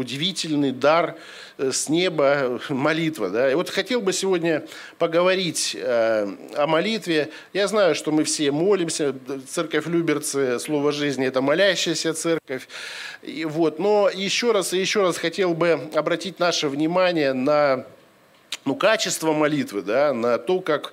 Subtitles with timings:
[0.00, 1.16] удивительный дар
[1.58, 3.30] э, с неба молитва.
[3.30, 3.50] Да?
[3.50, 4.64] И вот хотел бы сегодня
[4.98, 6.26] поговорить э,
[6.56, 7.30] о молитве.
[7.52, 9.14] Я знаю, что мы все молимся.
[9.48, 12.68] Церковь Люберцы, Слово жизни– это молящаяся церковь.
[13.22, 13.78] И вот.
[13.78, 17.84] Но еще раз и еще раз хотел бы обратить наше внимание на
[18.64, 20.92] ну, качество молитвы, да, на то, как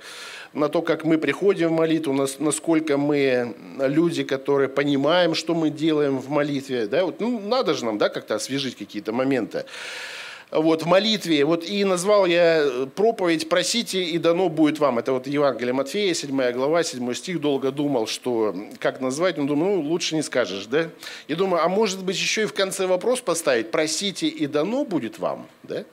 [0.54, 6.20] на то, как мы приходим в молитву, насколько мы люди, которые понимаем, что мы делаем
[6.20, 6.88] в молитве.
[6.88, 7.06] Да?
[7.06, 9.66] Вот, ну, надо же нам да, как-то освежить какие-то моменты.
[10.50, 11.44] Вот, в молитве.
[11.44, 14.98] Вот, и назвал я проповедь «Просите, и дано будет вам».
[14.98, 17.42] Это вот Евангелие Матфея, 7 глава, 7 стих.
[17.42, 19.38] Долго думал, что как назвать.
[19.38, 20.90] Но думаю, ну, лучше не скажешь, да?
[21.28, 25.20] И думаю, а может быть еще и в конце вопрос поставить «Просите, и дано будет
[25.20, 25.48] вам».
[25.64, 25.84] Да?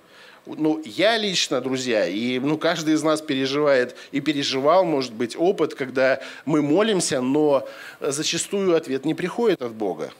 [0.46, 5.74] Ну, я лично, друзья, и ну, каждый из нас переживает и переживал, может быть, опыт,
[5.74, 7.66] когда мы молимся, но
[8.00, 10.12] зачастую ответ не приходит от Бога.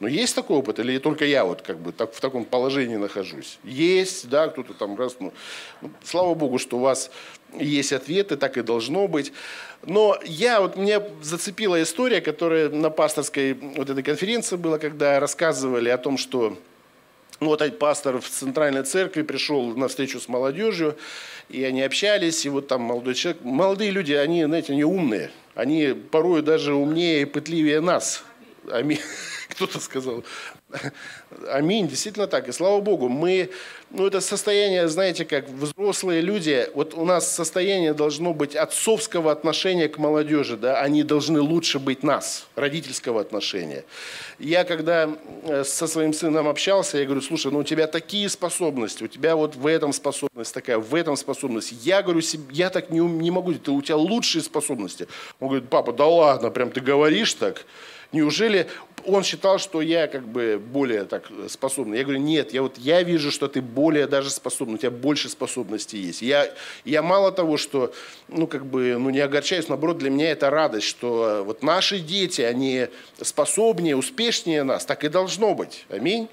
[0.00, 3.60] Но есть такой опыт, или только я вот как бы так, в таком положении нахожусь?
[3.62, 5.32] Есть, да, кто-то там раз, ну,
[5.80, 7.12] ну, слава Богу, что у вас
[7.56, 9.32] есть ответы, так и должно быть.
[9.84, 15.88] Но я, вот меня зацепила история, которая на пасторской вот этой конференции была, когда рассказывали
[15.88, 16.58] о том, что
[17.42, 20.96] ну, вот пастор в центральной церкви пришел на встречу с молодежью,
[21.48, 25.92] и они общались, и вот там молодой человек, молодые люди, они, знаете, они умные, они
[25.92, 28.24] порой даже умнее и пытливее нас.
[28.70, 29.00] Аминь.
[29.48, 30.24] Кто-то сказал.
[31.50, 32.48] Аминь, действительно так.
[32.48, 33.50] И слава Богу, мы,
[33.90, 39.88] ну это состояние, знаете, как взрослые люди, вот у нас состояние должно быть отцовского отношения
[39.88, 43.84] к молодежи, да, они должны лучше быть нас, родительского отношения.
[44.38, 45.10] Я когда
[45.44, 49.36] э, со своим сыном общался, я говорю, слушай, ну у тебя такие способности, у тебя
[49.36, 51.72] вот в этом способность такая, в этом способность.
[51.84, 55.08] Я говорю, я так не, не могу, ты, у тебя лучшие способности.
[55.40, 57.64] Он говорит, папа, да ладно, прям ты говоришь так.
[58.12, 58.68] Неужели
[59.06, 61.98] он считал, что я как бы более так способный?
[61.98, 65.28] Я говорю, нет, я вот я вижу, что ты более даже способный, у тебя больше
[65.28, 66.22] способностей есть.
[66.22, 66.52] Я,
[66.84, 67.92] я мало того, что,
[68.28, 72.42] ну как бы, ну не огорчаюсь, наоборот, для меня это радость, что вот наши дети,
[72.42, 72.88] они
[73.20, 75.86] способнее, успешнее нас, так и должно быть.
[75.88, 76.28] Аминь.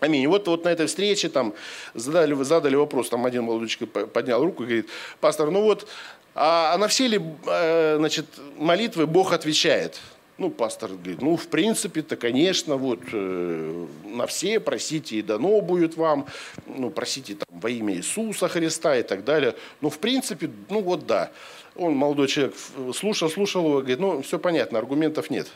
[0.00, 0.22] Аминь.
[0.22, 1.54] И вот, вот на этой встрече там
[1.94, 4.88] задали, задали вопрос, там один молодочек поднял руку и говорит,
[5.20, 5.88] пастор, ну вот,
[6.34, 8.26] а, а на все ли э, значит,
[8.56, 10.00] молитвы Бог отвечает?
[10.38, 15.96] Ну, пастор говорит, ну, в принципе-то, конечно, вот э, на все просите и дано будет
[15.96, 16.26] вам,
[16.66, 19.56] ну, просите там во имя Иисуса Христа и так далее.
[19.80, 21.32] Ну, в принципе, ну, вот да.
[21.74, 22.54] Он, молодой человек,
[22.94, 25.48] слушал, слушал его, говорит, ну, все понятно, аргументов нет.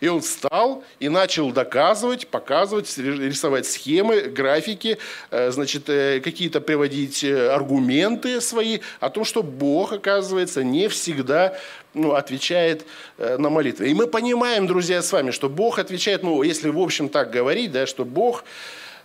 [0.00, 4.98] И он встал и начал доказывать, показывать, рисовать схемы, графики,
[5.30, 11.56] э, значит, э, какие-то приводить э, аргументы свои о том, что Бог, оказывается, не всегда
[11.94, 12.84] ну, отвечает
[13.16, 13.88] на молитвы.
[13.88, 17.72] И мы понимаем, друзья, с вами, что Бог отвечает, ну, если в общем так говорить,
[17.72, 18.44] да, что Бог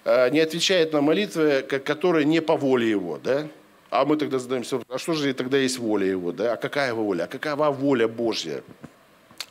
[0.05, 3.47] не отвечает на молитвы, которые не по воле Его, да,
[3.91, 7.23] а мы тогда задаемся, а что же тогда есть воля Его, да, а какая воля,
[7.23, 8.61] а какова воля Божья?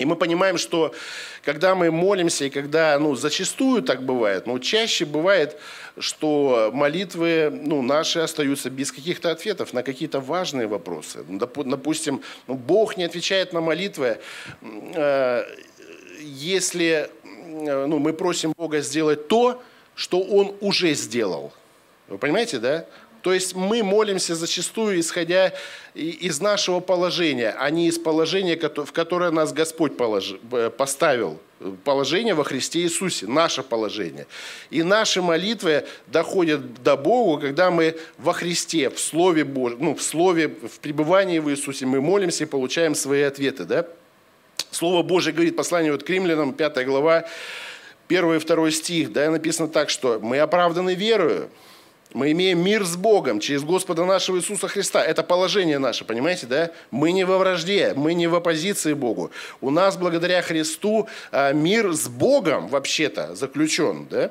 [0.01, 0.95] И мы понимаем, что
[1.45, 5.59] когда мы молимся, и когда, ну, зачастую так бывает, но чаще бывает,
[5.99, 11.23] что молитвы ну, наши остаются без каких-то ответов на какие-то важные вопросы.
[11.29, 14.19] Допустим, ну, Бог не отвечает на молитвы,
[14.63, 15.45] э,
[16.23, 19.63] если э, ну, мы просим Бога сделать то,
[19.95, 21.53] что Он уже сделал.
[22.09, 22.87] Вы понимаете, да?
[23.23, 25.53] То есть мы молимся зачастую, исходя
[25.95, 31.39] из нашего положения, а не из положения, в которое нас Господь э, поставил.
[31.85, 34.27] Положение во Христе Иисусе, наше положение.
[34.71, 40.03] И наши молитвы доходят до Бога, когда мы во Христе, в Слове Божьем, ну, в
[40.03, 43.65] Слове, в пребывании в Иисусе, мы молимся и получаем свои ответы.
[43.65, 43.87] Да?
[44.71, 47.27] Слово Божье говорит, послание вот к римлянам, 5 глава,
[48.09, 51.51] 1 и 2 стих, да, написано так, что мы оправданы верою,
[52.13, 55.05] мы имеем мир с Богом через Господа нашего Иисуса Христа.
[55.05, 56.71] Это положение наше, понимаете, да?
[56.91, 59.31] Мы не во вражде, мы не в оппозиции Богу.
[59.61, 64.31] У нас благодаря Христу а, мир с Богом вообще-то заключен, да?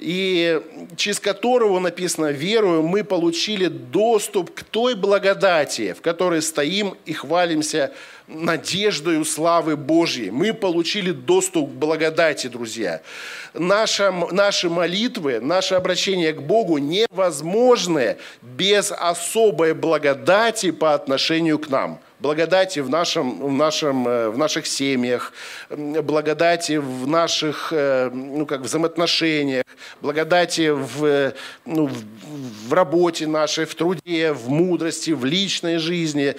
[0.00, 0.62] и
[0.96, 7.92] через которого написано, верую, мы получили доступ к той благодати, в которой стоим и хвалимся
[8.30, 10.30] надеждою славы Божьей.
[10.30, 13.00] Мы получили доступ к благодати, друзья.
[13.54, 22.00] Наша, наши молитвы, наше обращение к Богу невозможны без особой благодати по отношению к нам.
[22.20, 25.32] Благодати в, нашем, в, нашем, э, в наших семьях,
[25.70, 29.64] благодати в наших э, ну, как, взаимоотношениях,
[30.02, 31.32] благодати в,
[31.66, 31.90] ну,
[32.68, 36.34] в работе нашей, в труде, в мудрости, в личной жизни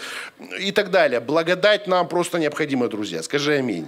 [0.60, 1.20] и так далее.
[1.20, 3.24] Благодать нам просто необходима, друзья.
[3.24, 3.88] Скажи аминь.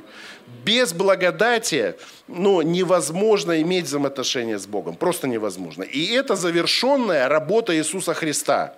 [0.66, 1.96] Без благодати
[2.28, 4.96] ну, невозможно иметь взаимоотношения с Богом.
[4.96, 5.84] Просто невозможно.
[5.84, 8.76] И это завершенная работа Иисуса Христа.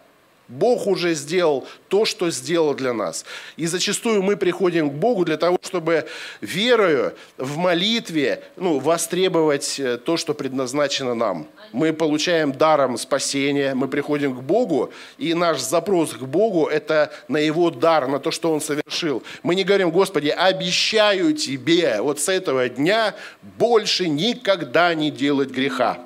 [0.47, 3.25] Бог уже сделал то, что сделал для нас.
[3.57, 6.05] И зачастую мы приходим к Богу для того, чтобы
[6.41, 11.47] верою в молитве ну, востребовать э, то, что предназначено нам.
[11.71, 17.37] Мы получаем даром спасения, мы приходим к Богу, и наш запрос к Богу– это на
[17.37, 19.23] Его дар, на то, что Он совершил.
[19.41, 23.15] Мы не говорим, Господи, обещаю Тебе вот с этого дня
[23.57, 25.99] больше никогда не делать греха.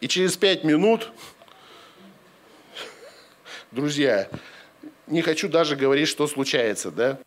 [0.00, 1.12] И через пять минут
[3.72, 4.28] друзья,
[5.06, 7.18] не хочу даже говорить, что случается, да?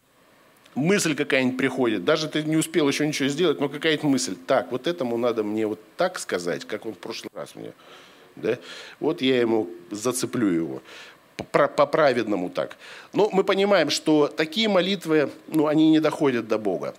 [0.76, 4.36] Мысль какая-нибудь приходит, даже ты не успел еще ничего сделать, но какая-то мысль.
[4.48, 7.74] Так, вот этому надо мне вот так сказать, как он в прошлый раз мне.
[8.36, 8.58] Да?
[9.00, 10.82] Вот я ему зацеплю его
[11.52, 12.78] по-праведному так.
[13.12, 16.96] Но мы понимаем, что такие молитвы, ну, они не доходят до Бога.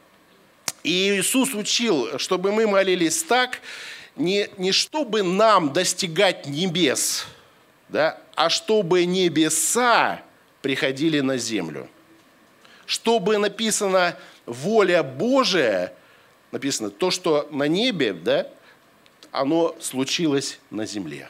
[0.85, 3.61] И Иисус учил, чтобы мы молились так,
[4.17, 7.26] не, не чтобы нам достигать небес,
[7.94, 10.20] да, а чтобы небеса
[10.62, 11.88] приходили на землю.
[12.87, 15.94] Чтобы написано воля Божия,
[16.50, 18.49] написано то, что на небе, да,
[19.31, 21.29] оно случилось на земле.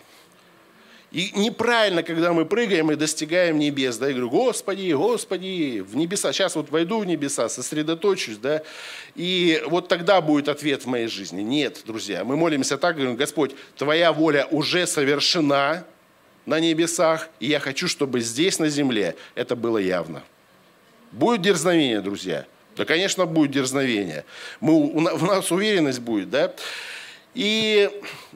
[1.12, 6.32] И неправильно, когда мы прыгаем и достигаем небес, да, я говорю, Господи, Господи, в небеса,
[6.32, 8.62] сейчас вот войду в небеса, сосредоточусь, да,
[9.14, 11.42] и вот тогда будет ответ в моей жизни.
[11.42, 15.84] Нет, друзья, мы молимся так, говорим, Господь, Твоя воля уже совершена,
[16.46, 20.22] на небесах, и я хочу, чтобы здесь, на земле, это было явно.
[21.12, 22.46] Будет дерзновение, друзья?
[22.76, 24.24] Да, конечно, будет дерзновение.
[24.60, 26.52] Мы, у нас уверенность будет, да?
[27.34, 27.90] И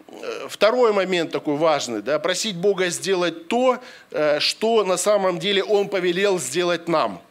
[0.08, 3.80] э, второй момент такой важный, да, просить Бога сделать то,
[4.10, 7.22] э, что на самом деле Он повелел сделать нам–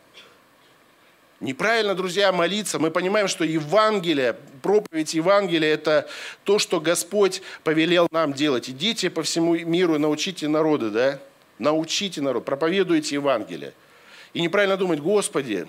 [1.39, 2.79] Неправильно, друзья, молиться.
[2.79, 6.09] Мы понимаем, что Евангелие, проповедь Евангелия– это
[6.43, 8.69] то, что Господь повелел нам делать.
[8.69, 11.19] Идите по всему миру научите народы, да?
[11.59, 13.73] Научите народ, проповедуйте Евангелие.
[14.33, 15.67] И неправильно думать, Господи,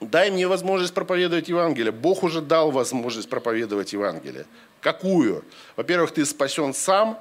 [0.00, 1.90] дай мне возможность проповедовать Евангелие.
[1.90, 4.46] Бог уже дал возможность проповедовать Евангелие.
[4.80, 5.44] Какую?
[5.74, 7.18] Во-первых, ты спасен сам.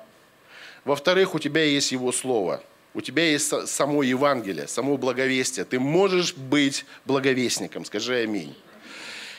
[0.86, 2.62] Во-вторых, у тебя есть Его Слово–
[2.98, 5.66] у тебя есть само Евангелие, само благовестие.
[5.66, 7.86] Ты можешь быть благовестником.
[7.86, 8.56] Скажи аминь.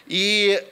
[0.07, 0.63] И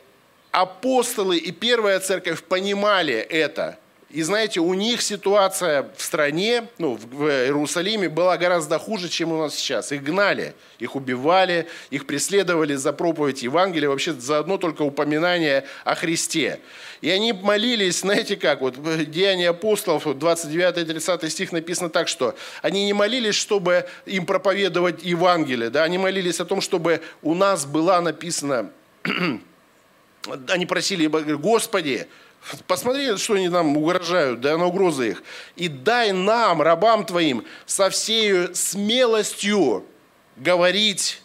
[0.53, 3.81] апостолы и первая церковь понимали это.
[4.11, 9.39] И знаете, у них ситуация в стране, ну, в Иерусалиме была гораздо хуже, чем у
[9.39, 9.91] нас сейчас.
[9.91, 15.97] Их гнали, их убивали, их преследовали за проповедь Евангелия, вообще за одно только упоминание о
[15.97, 16.61] Христе.
[17.01, 22.87] И они молились, знаете как, вот в Деянии апостолов, 29-30 стих написано так, что они
[22.87, 28.01] не молились, чтобы им проповедовать Евангелие, да, они молились о том, чтобы у нас была
[28.01, 28.71] написана,
[30.49, 32.07] они просили, Господи,
[32.67, 35.23] Посмотри, что они нам угрожают, да, на угрозы их.
[35.57, 39.85] И дай нам, рабам твоим, со всей смелостью
[40.37, 41.23] говорить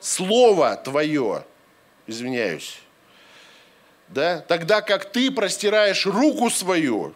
[0.00, 1.44] Слово Твое,
[2.06, 2.80] извиняюсь,
[4.08, 7.14] да, тогда как Ты простираешь руку свою,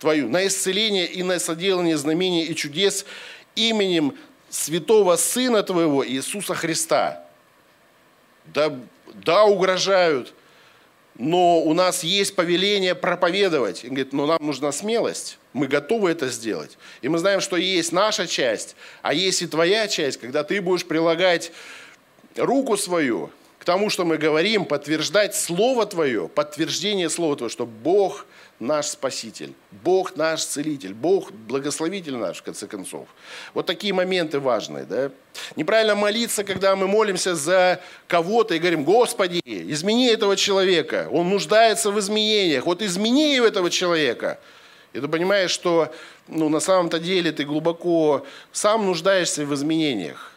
[0.00, 3.06] Твою, на исцеление и на соделание знамений и чудес
[3.54, 4.18] именем
[4.50, 7.24] святого Сына Твоего Иисуса Христа.
[8.46, 8.76] Да
[9.14, 10.34] да, угрожают,
[11.16, 13.82] но у нас есть повеление проповедовать.
[13.84, 16.78] Он говорит, но нам нужна смелость, мы готовы это сделать.
[17.02, 20.86] И мы знаем, что есть наша часть, а есть и твоя часть, когда ты будешь
[20.86, 21.52] прилагать
[22.36, 28.24] руку свою к тому, что мы говорим, подтверждать Слово Твое, подтверждение Слова Твоего, что Бог–
[28.60, 33.06] наш Спаситель, Бог наш Целитель, Бог благословитель наш, в конце концов.
[33.54, 34.84] Вот такие моменты важные.
[34.84, 35.10] Да?
[35.56, 41.90] Неправильно молиться, когда мы молимся за кого-то и говорим, Господи, измени этого человека, он нуждается
[41.90, 44.40] в изменениях, вот измени этого человека.
[44.92, 45.92] И ты понимаешь, что
[46.26, 50.32] ну, на самом-то деле ты глубоко сам нуждаешься в изменениях.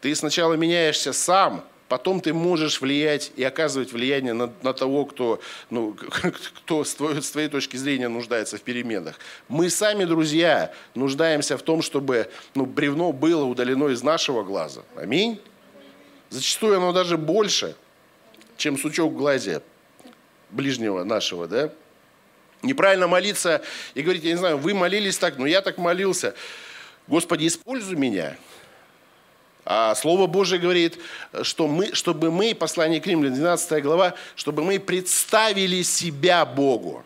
[0.00, 5.42] Ты сначала меняешься сам– потом ты можешь влиять и оказывать влияние на, на того, кто,
[5.68, 5.94] ну,
[6.56, 9.18] кто с, твоей, с твоей точки зрения нуждается в переменах.
[9.46, 14.80] Мы сами, друзья, нуждаемся в том, чтобы ну, бревно было удалено из нашего глаза.
[14.96, 15.38] Аминь.
[16.30, 17.76] Зачастую оно даже больше,
[18.56, 19.60] чем сучок в глазе
[20.48, 21.74] ближнего нашего, да?
[22.62, 23.60] Неправильно молиться
[23.92, 26.34] и говорить, я не знаю, вы молились так, но я так молился.
[27.06, 28.38] Господи, используй меня.
[29.64, 30.98] А Слово Божие говорит,
[31.42, 37.04] что мы, чтобы мы, послание к Римлянам, 12 глава, чтобы мы представили себя Богу.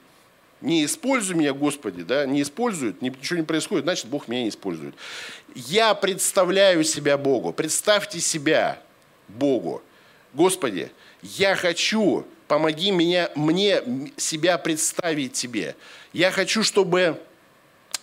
[0.62, 4.94] Не используй меня, Господи, да, не используют, ничего не происходит, значит, Бог меня не использует.
[5.54, 7.52] Я представляю себя Богу.
[7.52, 8.78] Представьте себя
[9.28, 9.82] Богу.
[10.32, 10.90] Господи,
[11.22, 13.82] я хочу, помоги меня, мне
[14.16, 15.76] себя представить Тебе.
[16.14, 17.20] Я хочу, чтобы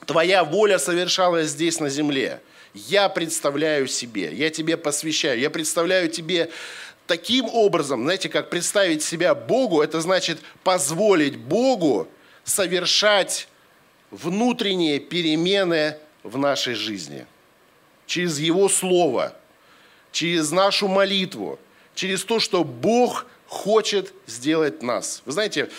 [0.06, 2.40] Твоя воля совершалась здесь на земле.
[2.74, 6.50] Я представляю себе, я Тебе посвящаю, я представляю Тебе
[7.06, 12.08] таким образом, знаете, как представить себя Богу, это значит позволить Богу
[12.44, 13.48] совершать
[14.10, 17.26] внутренние перемены в нашей жизни.
[18.06, 19.36] Через Его Слово,
[20.12, 21.60] через нашу молитву,
[21.96, 25.22] через то, что Бог хочет сделать нас.
[25.26, 25.70] Вы знаете,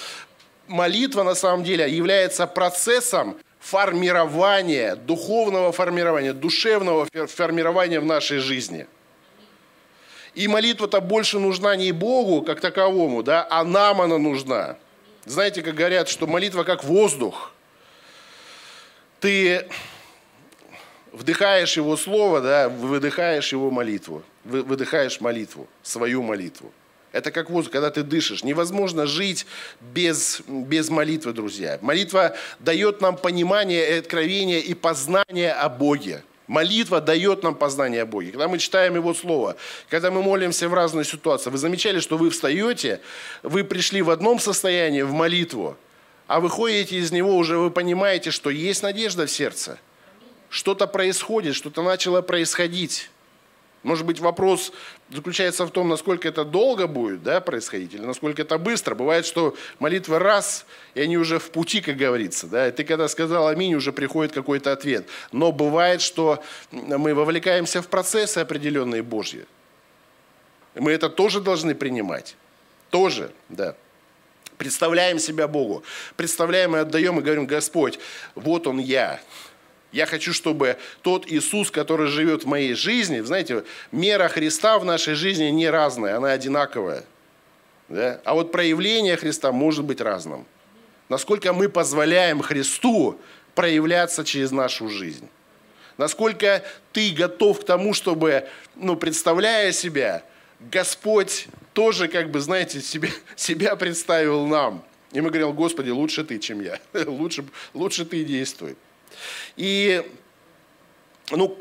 [0.68, 8.86] молитва на самом деле является процессом формирования, духовного формирования, душевного формирования в нашей жизни.
[10.34, 14.76] И молитва-то больше нужна не Богу как таковому, да, а нам она нужна.
[15.24, 17.52] Знаете, как говорят, что молитва как воздух.
[19.20, 19.66] Ты
[21.12, 26.70] вдыхаешь его слово, да, выдыхаешь его молитву, выдыхаешь молитву, свою молитву.
[27.14, 28.42] Это как воздух, когда ты дышишь.
[28.42, 29.46] Невозможно жить
[29.80, 31.78] без, без молитвы, друзья.
[31.80, 36.24] Молитва дает нам понимание, откровение и познание о Боге.
[36.48, 38.32] Молитва дает нам познание о Боге.
[38.32, 39.54] Когда мы читаем Его Слово,
[39.88, 43.00] когда мы молимся в разные ситуации, вы замечали, что вы встаете,
[43.44, 45.76] вы пришли в одном состоянии в молитву,
[46.26, 49.78] а выходите из него уже, вы понимаете, что есть надежда в сердце.
[50.50, 53.08] Что-то происходит, что-то начало происходить.
[53.84, 54.72] Может быть, вопрос
[55.10, 58.94] заключается в том, насколько это долго будет да, происходить, или насколько это быстро.
[58.94, 60.64] Бывает, что молитва раз,
[60.94, 62.46] и они уже в пути, как говорится.
[62.46, 65.06] Да, и ты когда сказал аминь, уже приходит какой-то ответ.
[65.32, 69.44] Но бывает, что мы вовлекаемся в процессы определенные Божьи.
[70.74, 72.36] Мы это тоже должны принимать.
[72.88, 73.76] Тоже, да.
[74.56, 75.84] Представляем себя Богу.
[76.16, 77.98] Представляем и отдаем, и говорим, Господь,
[78.34, 79.20] вот Он я.
[79.94, 85.14] Я хочу, чтобы тот Иисус, который живет в моей жизни, знаете, мера Христа в нашей
[85.14, 87.04] жизни не разная, она одинаковая.
[87.88, 88.20] Да?
[88.24, 90.46] А вот проявление Христа может быть разным.
[91.08, 93.20] Насколько мы позволяем Христу
[93.54, 95.28] проявляться через нашу жизнь.
[95.96, 100.24] Насколько ты готов к тому, чтобы, ну, представляя себя,
[100.58, 104.84] Господь тоже, как бы, знаете, себя, себя представил нам.
[105.12, 106.80] И мы говорим, Господи, лучше ты, чем я.
[107.06, 108.74] Лучше, лучше ты действуй.
[109.56, 110.04] И
[111.30, 111.58] ну,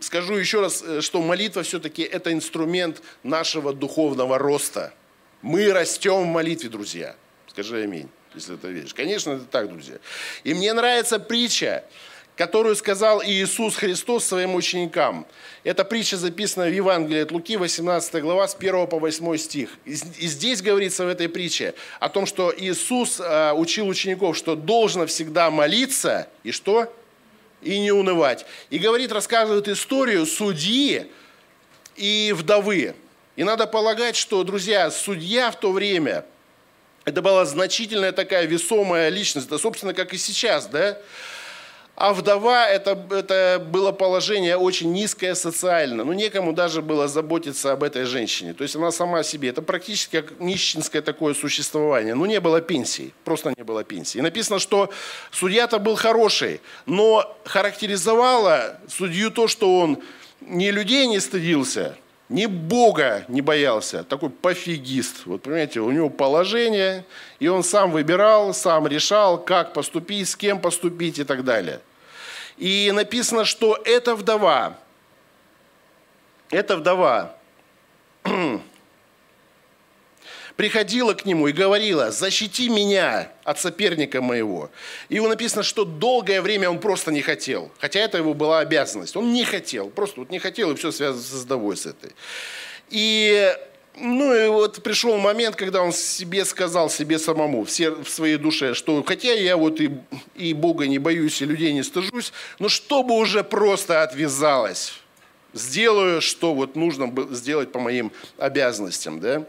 [0.00, 4.94] скажу еще раз, э, что молитва все-таки это инструмент нашего духовного роста.
[5.42, 7.14] Мы растем в молитве, друзья.
[7.48, 8.94] Скажи аминь, если это веришь.
[8.94, 9.98] Конечно, это так, друзья.
[10.44, 11.84] И мне нравится притча,
[12.36, 15.26] которую сказал Иисус Христос своим ученикам.
[15.64, 19.70] Эта притча записана в Евангелии от Луки, 18 глава, с 1 по 8 стих.
[19.86, 25.06] И здесь говорится в этой притче о том, что Иисус а, учил учеников, что должно
[25.06, 26.92] всегда молиться, и что?
[27.62, 28.44] И не унывать.
[28.68, 31.06] И говорит, рассказывает историю судьи
[31.96, 32.94] и вдовы.
[33.34, 36.26] И надо полагать, что, друзья, судья в то время,
[37.06, 40.98] это была значительная такая весомая личность, да, собственно, как и сейчас, да,
[41.96, 46.04] а вдова это, это было положение очень низкое социально.
[46.04, 48.52] Ну, некому даже было заботиться об этой женщине.
[48.52, 49.48] То есть она сама себе.
[49.48, 52.14] Это практически как нищенское такое существование.
[52.14, 53.14] Ну, не было пенсии.
[53.24, 54.18] Просто не было пенсии.
[54.18, 54.90] И написано, что
[55.30, 59.98] судья-то был хороший, но характеризовало судью то, что он
[60.42, 61.96] ни людей не стыдился,
[62.28, 65.26] ни Бога не боялся, такой пофигист.
[65.26, 67.04] Вот понимаете, у него положение,
[67.38, 71.80] и он сам выбирал, сам решал, как поступить, с кем поступить и так далее.
[72.56, 74.76] И написано, что эта вдова,
[76.50, 77.36] эта вдова
[80.56, 84.70] приходила к нему и говорила, защити меня от соперника моего.
[85.08, 89.16] И его написано, что долгое время он просто не хотел, хотя это его была обязанность.
[89.16, 92.12] Он не хотел, просто вот не хотел, и все связано с вдовой с этой.
[92.88, 93.54] И
[93.98, 98.74] ну и вот пришел момент, когда он себе сказал, себе самому, в, в своей душе,
[98.74, 99.90] что хотя я вот и,
[100.34, 104.92] и Бога не боюсь, и людей не стыжусь, но чтобы уже просто отвязалось,
[105.54, 109.46] сделаю, что вот нужно сделать по моим обязанностям, да.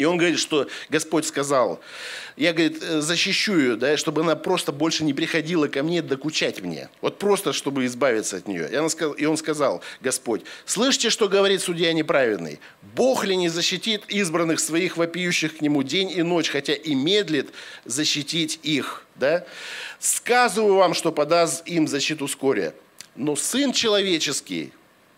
[0.00, 1.78] И он говорит, что Господь сказал,
[2.34, 6.62] я, говорит, э, защищу ее, да, чтобы она просто больше не приходила ко мне докучать
[6.62, 6.88] мне.
[7.02, 8.66] Вот просто, чтобы избавиться от нее.
[9.18, 12.60] И, он сказал, Господь, слышите, что говорит судья неправедный?
[12.94, 17.50] Бог ли не защитит избранных своих, вопиющих к нему день и ночь, хотя и медлит
[17.84, 19.04] защитить их?
[19.16, 19.44] Да?
[19.98, 22.74] Сказываю вам, что подаст им защиту вскоре.
[23.16, 24.72] Но Сын Человеческий,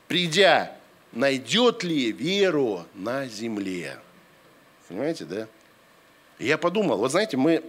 [0.09, 0.77] придя,
[1.13, 4.01] найдет ли веру на земле?
[4.93, 5.49] Понимаете, да?
[6.39, 7.65] Я подумал, вот знаете, мы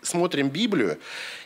[0.00, 1.00] смотрим Библию,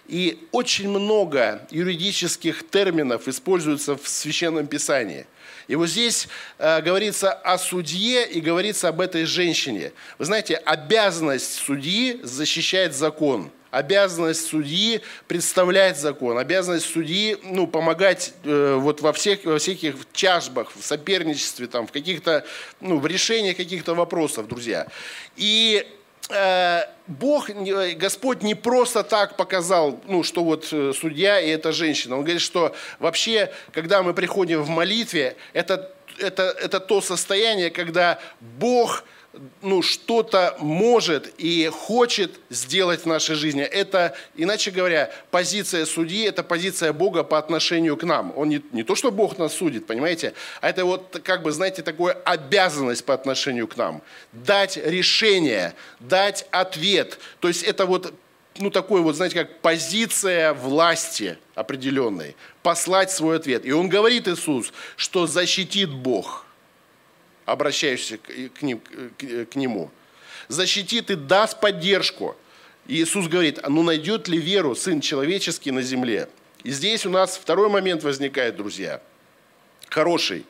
[0.07, 5.27] и очень много юридических терминов используется в Священном Писании.
[5.69, 9.93] И вот здесь э, говорится о судье и говорится об этой женщине.
[10.19, 18.77] Вы знаете, обязанность судьи защищать закон– обязанность судьи представлять закон, обязанность судьи ну, помогать э,
[18.79, 22.45] вот во, всех, во всяких тяжбах, в соперничестве, там, в каких-то,
[22.81, 24.87] ну, в решении каких-то вопросов, друзья.
[25.37, 25.87] И
[26.29, 27.49] э, Бог,
[27.97, 32.17] Господь не просто так показал, ну, что вот э, судья и эта женщина.
[32.17, 38.19] Он говорит, что вообще, когда мы приходим в молитве, это, это, это то состояние, когда
[38.39, 39.05] Бог
[39.63, 43.63] ну, что-то может и хочет сделать в нашей жизни.
[43.63, 48.33] Это, иначе говоря, позиция судьи, это позиция Бога по отношению к нам.
[48.37, 51.83] Он не, не то, что Бог нас судит, понимаете, а это вот, как бы, знаете,
[51.83, 54.03] такая обязанность по отношению к нам.
[54.33, 57.19] Дать решение, дать ответ.
[57.41, 58.13] То есть это вот
[58.59, 63.65] ну, такой вот, знаете, как позиция власти определенной, послать свой ответ.
[63.65, 66.45] И он говорит, Иисус, что защитит Бог–
[67.45, 68.81] обращающихся к, ним,
[69.19, 69.91] к нему.
[70.49, 72.37] Защитит и даст поддержку.
[72.87, 76.29] Иисус говорит, а ну найдет ли веру Сын Человеческий на земле?
[76.65, 79.01] И здесь у нас второй момент возникает, друзья,
[79.89, 80.45] хороший,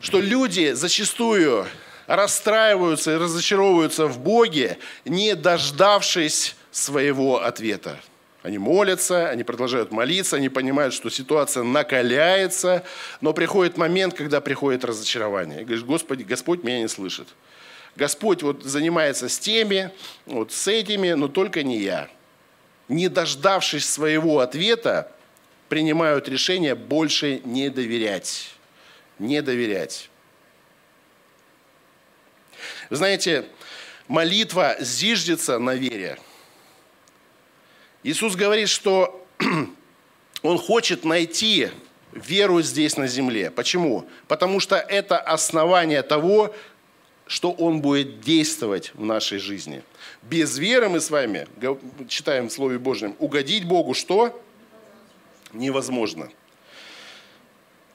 [0.00, 1.66] что люди зачастую
[2.06, 8.00] расстраиваются и разочаровываются в Боге, не дождавшись своего ответа.
[8.46, 12.84] Они молятся, они продолжают молиться, они понимают, что ситуация накаляется,
[13.20, 15.62] но приходит момент, когда приходит разочарование.
[15.62, 17.26] И говоришь, Господи, Господь меня не слышит.
[17.96, 19.90] Господь вот занимается с теми,
[20.26, 22.08] вот с этими, но только не я.
[22.86, 25.10] Не дождавшись своего ответа,
[25.68, 28.50] принимают решение больше не доверять.
[29.18, 30.08] Не доверять.
[32.90, 33.46] Вы знаете,
[34.06, 36.16] молитва зиждется на вере–
[38.06, 39.26] Иисус говорит, что
[40.42, 41.70] Он хочет найти
[42.12, 43.50] веру здесь на земле.
[43.50, 44.06] Почему?
[44.28, 46.54] Потому что это основание того,
[47.26, 49.82] что Он будет действовать в нашей жизни.
[50.22, 51.48] Без веры мы с вами,
[52.06, 54.40] читаем в Слове Божьем, угодить Богу что?
[55.52, 56.30] Невозможно.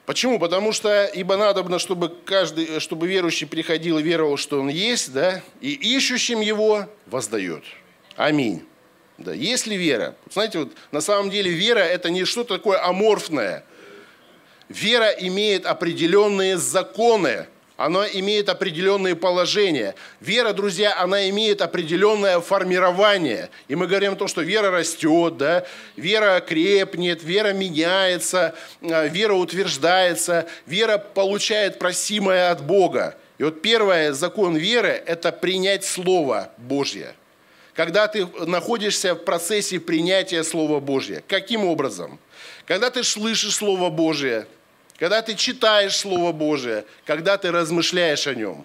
[0.04, 0.38] Почему?
[0.38, 5.42] Потому что, ибо надобно, чтобы каждый, чтобы верующий приходил и веровал, что он есть, да,
[5.62, 7.64] и ищущим его воздает.
[8.14, 8.66] Аминь.
[9.18, 10.14] Да, есть ли вера?
[10.30, 13.64] Знаете, вот на самом деле вера– это не что-то такое аморфное.
[14.68, 17.46] Вера имеет определенные законы,
[17.76, 19.94] она имеет определенные положения.
[20.20, 23.50] Вера, друзья, она имеет определенное формирование.
[23.68, 25.64] И мы говорим о том, что вера растет, да?
[25.96, 33.16] вера крепнет, вера меняется, а, вера утверждается, вера получает просимое от Бога.
[33.38, 37.14] И вот первый закон веры– это принять Слово Божье–
[37.74, 41.22] когда ты находишься в процессе принятия Слова Божьего.
[41.26, 42.18] Каким образом?
[42.66, 44.46] Когда ты слышишь Слово Божие,
[44.98, 48.64] когда ты читаешь Слово Божие, когда ты размышляешь о нем.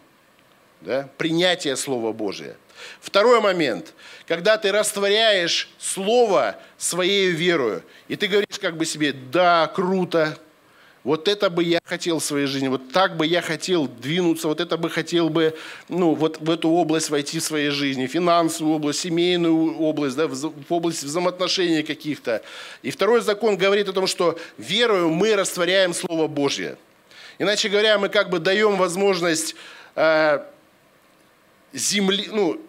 [0.81, 1.09] Да?
[1.17, 2.55] Принятие Слова Божия.
[3.01, 3.93] Второй момент,
[4.27, 10.37] когда ты растворяешь Слово своей верою, и ты говоришь как бы себе, да, круто,
[11.07, 14.59] вот это бы я хотел в своей жизни, вот так бы я хотел двинуться, вот
[14.59, 18.99] это бы хотел бы, ну, вот в эту область войти в своей жизни, финансовую область,
[18.99, 22.41] семейную область, да, в область взаимоотношений каких-то.
[22.81, 26.77] И второй закон говорит о том, что верою мы растворяем Слово Божье.
[27.39, 29.55] Иначе говоря, мы как бы даем возможность
[29.95, 30.43] э,
[31.71, 32.59] земли, ну,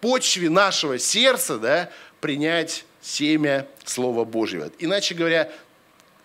[0.00, 4.72] почве нашего сердца, да, принять семя Слова Божьего.
[4.80, 5.52] Иначе говоря,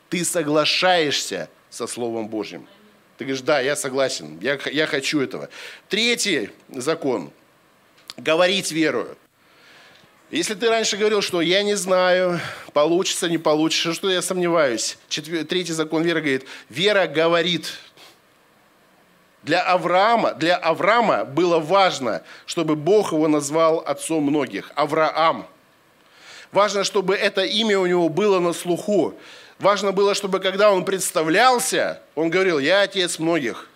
[0.10, 2.68] ты соглашаешься со Словом Божьим.
[3.18, 5.50] Ты говоришь, да, я согласен, я, я хочу этого.
[5.90, 7.32] Третий закон–
[8.18, 9.18] говорить верою.
[10.32, 12.40] Если ты раньше говорил, что я не знаю,
[12.74, 14.98] получится, не получится, что я сомневаюсь.
[15.08, 15.46] Четвер...
[15.46, 17.74] Третий закон веры говорит, вера говорит.
[19.44, 24.72] Для Авраама, для Авраама было важно, чтобы Бог его назвал отцом многих.
[24.76, 25.46] Авраам.
[26.52, 29.14] Важно, чтобы это имя у него было на слуху.
[29.60, 33.70] Важно было, чтобы когда он представлялся, он говорил, я отец многих.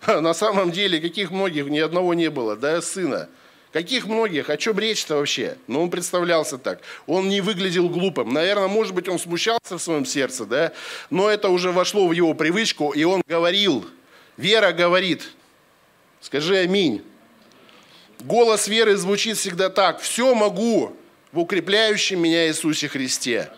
[0.06, 3.28] На самом деле, каких многих, ни одного не было, да, сына.
[3.72, 4.48] Каких многих?
[4.48, 5.58] О чем речь-то вообще?
[5.66, 6.80] Ну, он представлялся так.
[7.06, 8.32] Он не выглядел глупым.
[8.32, 10.72] Наверное, может быть, он смущался в своем сердце, да?
[11.10, 13.84] Но это уже вошло в его привычку, и он говорил.
[14.38, 15.30] Вера говорит.
[16.22, 17.02] Скажи аминь.
[18.20, 20.00] Голос веры звучит всегда так.
[20.00, 20.96] Все могу
[21.32, 23.50] в укрепляющем меня Иисусе Христе.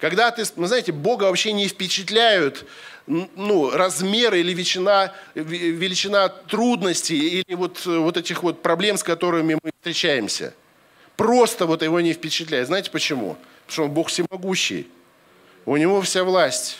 [0.00, 2.66] Когда ты, вы знаете, Бога вообще не впечатляют
[3.06, 9.70] ну, размер или величина, величина трудностей или вот, вот этих вот проблем, с которыми мы
[9.78, 10.54] встречаемся.
[11.16, 12.66] Просто вот его не впечатляет.
[12.66, 13.38] Знаете почему?
[13.66, 14.88] Потому что он Бог всемогущий.
[15.64, 16.78] У него вся власть.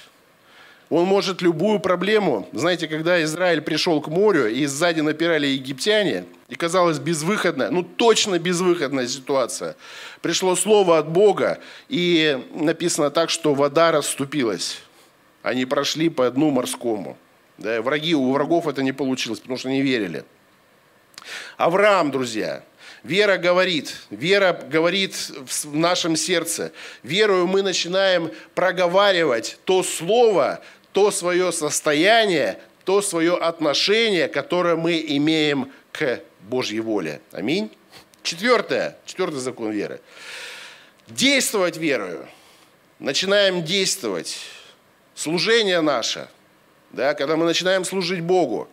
[0.88, 2.48] Он может любую проблему.
[2.52, 8.38] Знаете, когда Израиль пришел к морю, и сзади напирали египтяне, и казалось безвыходная, ну точно
[8.38, 9.76] безвыходная ситуация,
[10.22, 14.78] пришло слово от Бога, и написано так, что вода расступилась.
[15.42, 17.18] Они прошли по дну морскому.
[17.58, 20.24] Да, враги, у врагов это не получилось, потому что не верили.
[21.56, 22.62] Авраам, друзья,
[23.06, 26.72] Вера говорит, вера говорит в нашем сердце.
[27.04, 30.60] Верою мы начинаем проговаривать то слово,
[30.96, 37.20] то свое состояние, то свое отношение, которое мы имеем к Божьей воле.
[37.32, 37.70] Аминь.
[38.22, 40.00] Четвертое, четвертый закон веры.
[41.06, 42.26] Действовать верою.
[42.98, 44.38] Начинаем действовать
[45.14, 46.28] служение наше,
[46.92, 48.66] да, когда мы начинаем служить Богу,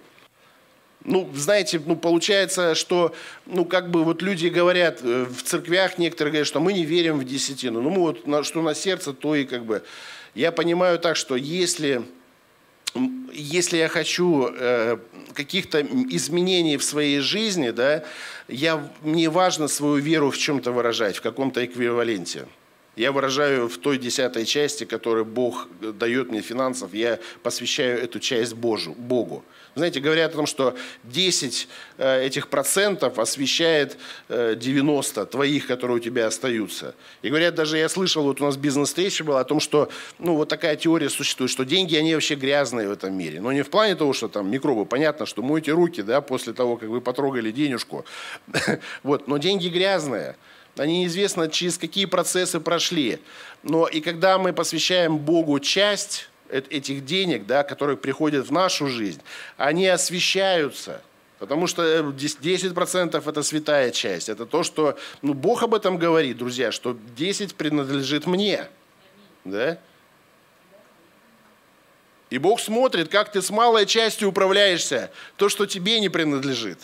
[1.04, 3.14] ну, знаете, ну, получается, что,
[3.46, 7.20] ну, как бы вот люди говорят, э, в церквях некоторые говорят, что мы не верим
[7.20, 7.82] в десятину.
[7.82, 9.84] Ну, мы вот, что на сердце, то и как бы...
[10.36, 12.04] Я понимаю так, что если,
[13.32, 14.98] если я хочу э,
[15.34, 18.04] каких-то изменений в своей жизни, да,
[18.48, 22.48] я, мне важно свою веру в чем-то выражать, в каком-то эквиваленте.
[22.96, 28.54] Я выражаю в той десятой части, которую Бог дает мне финансов, я посвящаю эту часть
[28.54, 29.44] Божу, Богу.
[29.76, 30.76] Знаете, говорят о том, что
[31.06, 33.98] 10 э, этих процентов освещает
[34.30, 36.94] 90 э, твоих, которые у тебя остаются.
[37.24, 40.50] И говорят, даже я слышал, вот у нас бизнес-встреча была о том, что ну, вот
[40.50, 43.42] такая теория существует, что деньги, они вообще грязные в этом мире.
[43.42, 46.78] Но не в плане того, что там микробы, понятно, что мойте руки, да, после того,
[46.78, 48.06] как вы потрогали денежку.
[49.02, 50.36] Вот, но деньги грязные.
[50.78, 53.20] Они неизвестно, через какие процессы прошли.
[53.62, 59.22] Но и когда мы посвящаем Богу часть этих денег, да, которые приходят в нашу жизнь,
[59.58, 61.02] они освещаются.
[61.40, 64.30] Потому что 10% э, это святая часть.
[64.30, 68.68] Это то, что ну, Бог об этом говорит, друзья, что 10 принадлежит мне.
[69.44, 69.78] Да?
[72.30, 76.80] И Бог смотрит, как ты с малой частью управляешься, то, что тебе не принадлежит.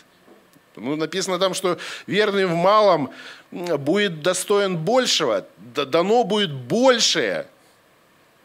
[0.79, 3.11] Ну, написано там, что верный в малом
[3.51, 7.47] будет достоин большего, дано будет большее.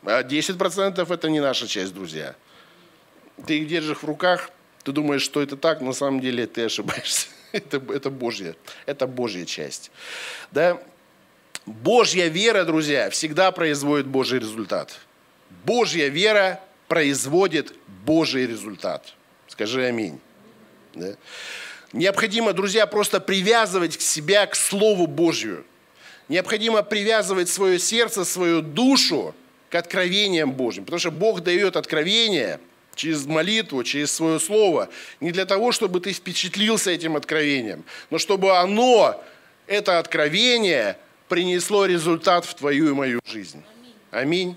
[0.05, 2.35] А 10% это не наша часть, друзья.
[3.47, 4.51] Ты их держишь в руках,
[4.85, 7.29] ты думаешь, что это так, на самом деле ты ошибаешься.
[7.55, 9.93] Это, это Божья, это Божья часть.
[10.51, 10.83] Да?
[11.67, 14.99] Божья вера, друзья, всегда производит Божий результат.
[15.65, 17.73] Божья вера производит
[18.05, 19.15] Божий результат.
[19.47, 20.19] Скажи аминь.
[20.95, 21.15] Да?
[21.95, 25.65] Необходимо, друзья, просто привязывать себя к Слову Божью.
[26.29, 29.33] Необходимо привязывать свое сердце, свою душу
[29.71, 30.85] к откровениям Божьим.
[30.87, 32.59] Потому что Бог дает откровение
[32.97, 34.89] через молитву, через свое слово,
[35.21, 39.23] не для того, чтобы ты впечатлился этим откровением, но чтобы оно,
[39.69, 43.63] это откровение, принесло результат в твою и мою жизнь.
[44.11, 44.57] Аминь.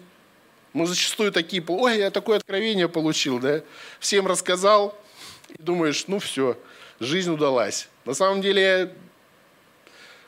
[0.73, 3.62] Мы зачастую такие, ой, я такое откровение получил, да?
[4.00, 5.00] Всем рассказал,
[5.50, 6.58] и думаешь, ну все,
[7.00, 7.90] жизнь удалась.
[8.06, 8.94] На самом деле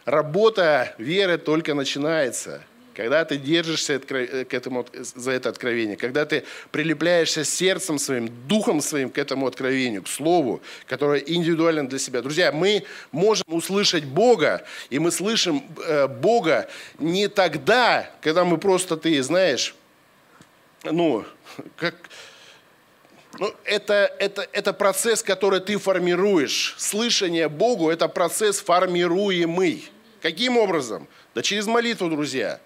[0.05, 2.63] работа веры только начинается.
[2.95, 9.09] Когда ты держишься к этому, за это откровение, когда ты прилепляешься сердцем своим, духом своим
[9.09, 12.21] к этому откровению, к слову, которое индивидуально для себя.
[12.21, 18.97] Друзья, мы можем услышать Бога, и мы слышим э, Бога не тогда, когда мы просто,
[18.97, 19.73] ты знаешь,
[20.83, 21.23] ну,
[21.77, 21.95] как,
[23.39, 26.75] ну, это, это, это процесс, который ты формируешь.
[26.77, 29.89] Слышание Богу– это процесс формируемый.
[30.21, 31.07] Каким образом?
[31.33, 32.59] Да через молитву, друзья.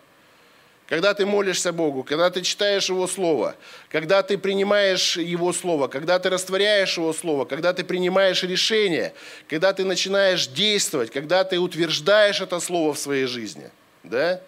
[0.87, 3.55] Когда ты молишься Богу, когда ты читаешь Его Слово,
[3.89, 9.13] когда ты принимаешь Его Слово, когда ты растворяешь Его Слово, когда ты принимаешь решение,
[9.47, 13.69] когда ты начинаешь действовать, когда ты утверждаешь это Слово в своей жизни.
[14.03, 14.41] Да?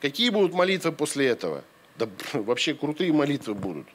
[0.00, 1.64] Какие будут молитвы после этого?
[1.96, 3.86] Да вообще крутые молитвы будут.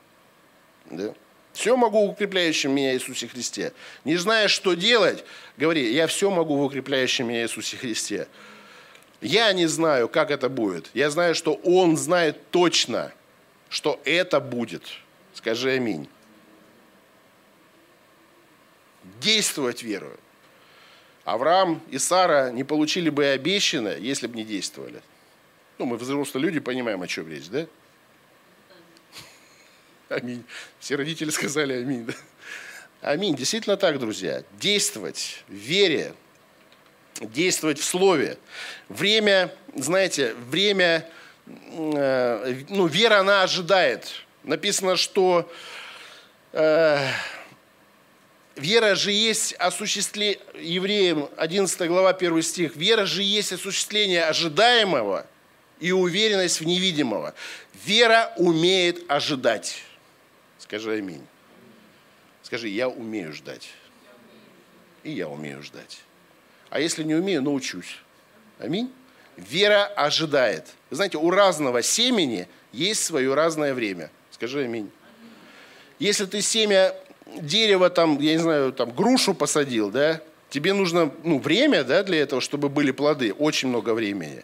[0.89, 1.13] Да?
[1.54, 3.74] Все могу в укрепляющем меня Иисусе Христе.
[4.04, 5.24] Не зная, что делать,
[5.58, 8.28] говори, я все могу в укрепляющем меня Иисусе Христе.
[9.22, 10.89] Я не знаю, как это будет.
[10.94, 13.13] Я знаю, что Он знает точно,
[13.70, 14.84] что это будет.
[15.34, 16.08] Скажи аминь.
[19.24, 20.18] действовать верою.
[21.26, 25.02] Авраам и Сара не получили бы обещанное, если бы не действовали.
[25.78, 27.66] Ну, мы взрослые люди понимаем, о чем речь, да?
[30.13, 30.43] Аминь.
[30.80, 32.13] Все родители сказали аминь, да?
[33.02, 33.36] Аминь.
[33.36, 34.43] Действительно так, друзья.
[34.60, 36.13] Действовать в вере,
[37.19, 38.38] действовать в слове.
[38.89, 41.10] Время, знаете, время,
[41.47, 44.08] э, ну, вера, она ожидает.
[44.43, 45.52] Написано, что
[46.52, 47.08] э,
[48.56, 55.26] вера же есть осуществление, евреям 11 глава 1 стих, вера же есть осуществление ожидаемого
[55.80, 57.34] и уверенность в невидимого.
[57.84, 59.82] Вера умеет ожидать.
[60.73, 61.21] Скажи аминь.
[62.41, 63.69] Скажи, я умею ждать.
[65.03, 66.01] И я умею ждать.
[66.71, 67.99] А если не умею, научусь.
[68.57, 68.91] Аминь.
[69.38, 70.65] Вера ожидает.
[70.89, 74.09] Вы знаете, у разного семени есть свое разное время.
[74.31, 74.89] Скажи аминь.
[75.99, 76.95] Если ты семя
[77.27, 82.19] дерева, там, я не знаю, там, грушу посадил, да, тебе нужно ну, время да, для
[82.19, 84.43] этого, чтобы были плоды, очень много времени.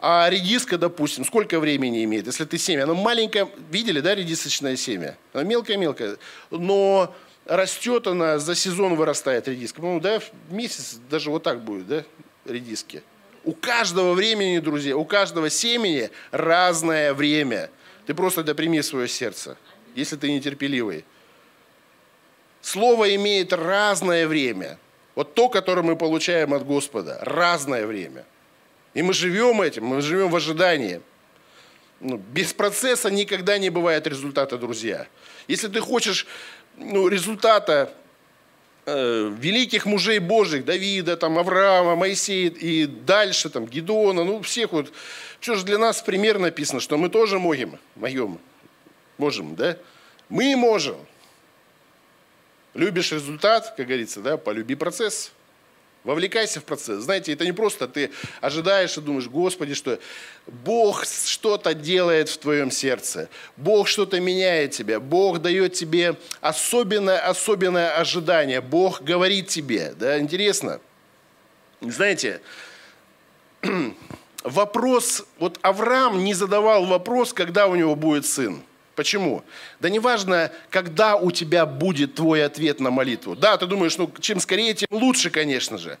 [0.00, 2.26] А редиска, допустим, сколько времени имеет?
[2.26, 5.16] Если ты семя, оно маленькое, видели, да, редисочное семя?
[5.32, 6.18] Оно мелкое-мелкое,
[6.50, 7.14] но
[7.46, 9.80] растет она, за сезон вырастает редиска.
[9.80, 12.04] По-моему, да, в месяц даже вот так будет, да,
[12.44, 13.02] редиски.
[13.42, 17.68] У каждого времени, друзья, у каждого семени разное время.
[18.06, 19.56] Ты просто доприми свое сердце,
[19.96, 21.04] если ты нетерпеливый.
[22.60, 24.78] Слово имеет разное время.
[25.16, 28.24] Вот то, которое мы получаем от Господа, разное время–
[28.94, 31.00] и мы живем этим, мы живем в ожидании.
[32.00, 35.06] Ну, без процесса никогда не бывает результата, друзья.
[35.48, 36.26] Если ты хочешь
[36.76, 37.92] ну, результата
[38.86, 44.92] э, великих мужей Божьих, Давида, там, Авраама, Моисея и дальше, там, Гедона, ну, всех вот,
[45.40, 48.38] что же для нас пример написано, что мы тоже можем, моем,
[49.16, 49.76] можем, да?
[50.28, 50.96] Мы можем.
[52.74, 55.32] Любишь результат, как говорится, да, полюби процесс.
[56.04, 57.02] Вовлекайся в процесс.
[57.02, 59.98] Знаете, это не просто ты ожидаешь и думаешь, Господи, что
[60.46, 63.28] Бог что-то делает в твоем сердце.
[63.56, 65.00] Бог что-то меняет тебя.
[65.00, 68.60] Бог дает тебе особенное, особенное ожидание.
[68.60, 69.92] Бог говорит тебе.
[69.98, 70.80] Да, интересно.
[71.80, 72.40] Знаете,
[74.44, 78.62] вопрос, вот Авраам не задавал вопрос, когда у него будет сын.
[78.98, 79.44] Почему?
[79.78, 83.36] Да неважно, когда у тебя будет твой ответ на молитву.
[83.36, 85.98] Да, ты думаешь, ну чем скорее, тем лучше, конечно же.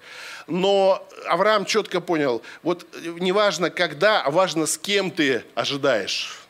[0.48, 2.88] Но Авраам четко понял, вот
[3.20, 6.40] неважно когда, а важно с кем ты ожидаешь.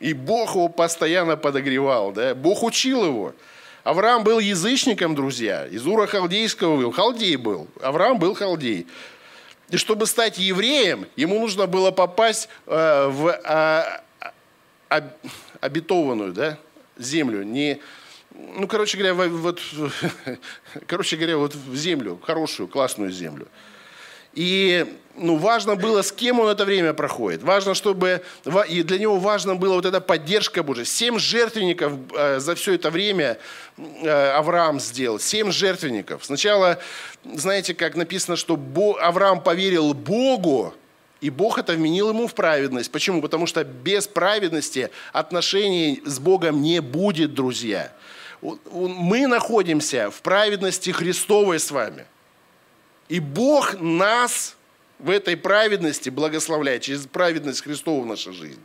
[0.00, 2.34] И Бог его постоянно подогревал, да?
[2.34, 3.32] Бог учил его.
[3.84, 5.66] Авраам был язычником, друзья.
[5.66, 6.92] Из Ура Халдейского был.
[6.92, 7.68] Халдей был.
[7.80, 8.86] Авраам был халдей.
[9.70, 14.03] И чтобы стать евреем, ему нужно было попасть э, в э,
[15.60, 16.58] обетованную да,
[16.96, 17.80] землю, не,
[18.34, 19.60] ну, короче говоря, вот,
[20.86, 23.48] короче говоря, вот в землю, хорошую, классную землю.
[24.34, 24.84] И
[25.16, 27.42] ну, важно было, с кем он это время проходит.
[27.44, 28.22] Важно, чтобы...
[28.68, 30.84] И для него важно была вот эта поддержка Божия.
[30.84, 33.38] Семь жертвенников э, за все это время
[33.76, 35.20] э, Авраам сделал.
[35.20, 36.24] Семь жертвенников.
[36.24, 36.80] Сначала,
[37.24, 38.58] знаете, как написано, что
[39.00, 40.74] Авраам поверил Богу,
[41.24, 42.92] и Бог это вменил ему в праведность.
[42.92, 43.22] Почему?
[43.22, 47.90] Потому что без праведности отношений с Богом не будет, друзья.
[48.42, 52.04] Мы находимся в праведности Христовой с вами.
[53.08, 54.54] И Бог нас
[54.98, 58.60] в этой праведности благословляет, через праведность Христову в нашу жизнь.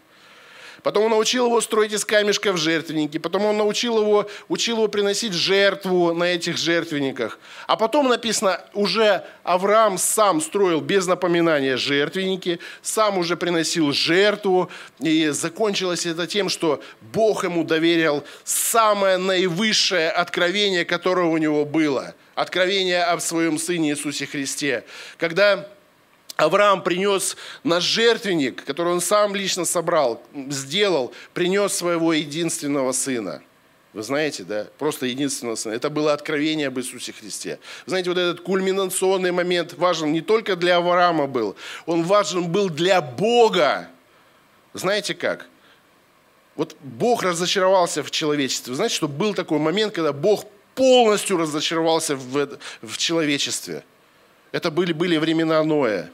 [0.84, 3.18] Потом он научил его строить из камешков жертвенники.
[3.18, 7.40] Потом он научил его, учил его приносить жертву на этих жертвенниках.
[7.68, 14.70] А потом написано, уже Авраам сам строил без напоминания жертвенники, сам уже приносил жертву.
[15.00, 22.16] И закончилось это тем, что Бог ему доверил самое наивысшее откровение, которое у него было.
[22.36, 24.86] Откровение об своем Сыне Иисусе Христе.
[25.18, 25.68] Когда
[26.40, 33.42] Авраам принес на жертвенник, который он сам лично собрал, сделал, принес своего единственного сына.
[33.92, 34.68] Вы знаете, да?
[34.78, 35.74] Просто единственного сына.
[35.74, 37.60] Это было откровение об Иисусе Христе.
[37.86, 42.70] Вы знаете, вот этот кульминационный момент важен не только для Авраама был, он важен был
[42.70, 43.90] для Бога.
[44.74, 45.48] Знаете как?
[46.56, 48.72] Вот Бог разочаровался в человечестве.
[48.72, 53.84] Вы знаете, что был такой момент, когда Бог полностью разочаровался в, в человечестве.
[54.52, 56.12] Это были, были времена Ноя.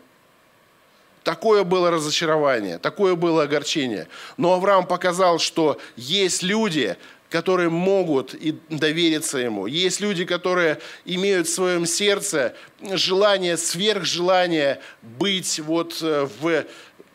[1.25, 4.07] Такое было разочарование, такое было огорчение.
[4.37, 6.97] Но Авраам показал, что есть люди,
[7.31, 9.65] которые могут и довериться ему.
[9.65, 16.65] Есть люди, которые имеют в своем сердце желание, сверхжелание быть вот э, в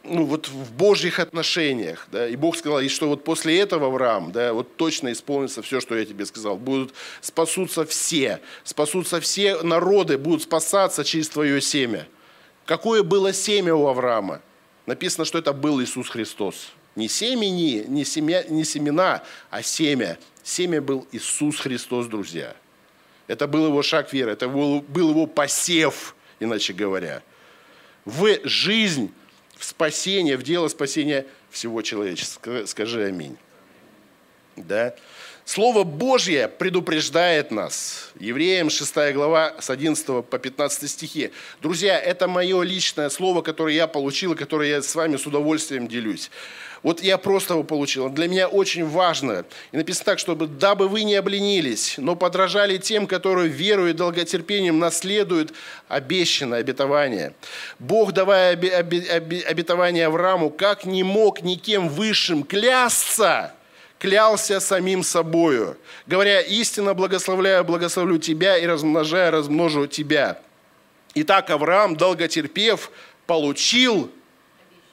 [0.02, 2.08] ну, вот в Божьих отношениях.
[2.10, 2.26] Да?
[2.26, 5.94] И Бог сказал, и что вот после этого, Авраам, да, вот точно исполнится все, что
[5.94, 6.56] я тебе сказал.
[6.56, 12.08] Будут спасутся все, спасутся все народы, будут спасаться через твое семя.
[12.70, 14.40] Какое было семя у Авраама?
[14.86, 16.70] Написано, что это был Иисус Христос.
[16.94, 20.20] Не семени, не, семя, не семена, а семя.
[20.44, 22.54] Семя был Иисус Христос, друзья.
[23.26, 27.24] Это был его шаг веры, это был, был его посев, иначе говоря.
[28.04, 29.12] В жизнь
[29.56, 32.66] в спасение, в дело спасения всего человечества.
[32.66, 33.36] Скажи аминь.
[34.54, 34.94] Да?
[35.52, 38.12] Слово Божье предупреждает нас.
[38.20, 41.32] Евреям 6 глава с 11 по 15 стихи.
[41.60, 46.30] Друзья, это мое личное слово, которое я получил, которое я с вами с удовольствием делюсь.
[46.84, 48.10] Вот я просто его получил.
[48.10, 49.44] Для меня очень важно.
[49.72, 54.78] И написано так, чтобы дабы вы не обленились, но подражали тем, которые верою и долготерпением
[54.78, 55.52] наследуют
[55.88, 57.34] обещанное обетование.
[57.80, 63.52] Бог, давая обетование Аврааму, как не мог никем высшим клясться,
[64.00, 70.40] клялся самим собою, говоря, истинно благословляю, благословлю тебя и размножая, размножу тебя.
[71.14, 72.90] Итак, Авраам, долготерпев,
[73.26, 74.10] получил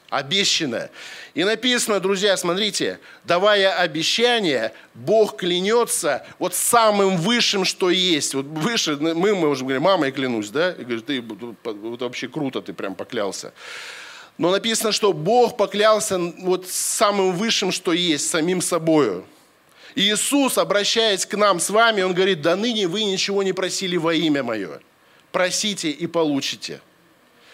[0.09, 0.91] обещанное.
[1.33, 8.33] И написано, друзья, смотрите, давая обещание, Бог клянется вот самым высшим, что есть.
[8.33, 10.71] Вот выше, мы можем говорить, мамой клянусь, да?
[10.71, 13.53] И говорит, ты вот вообще круто, ты прям поклялся.
[14.37, 19.25] Но написано, что Бог поклялся вот самым высшим, что есть, самим собою.
[19.95, 23.97] И Иисус, обращаясь к нам с вами, Он говорит, да ныне вы ничего не просили
[23.97, 24.79] во имя Мое.
[25.31, 26.81] Просите и получите.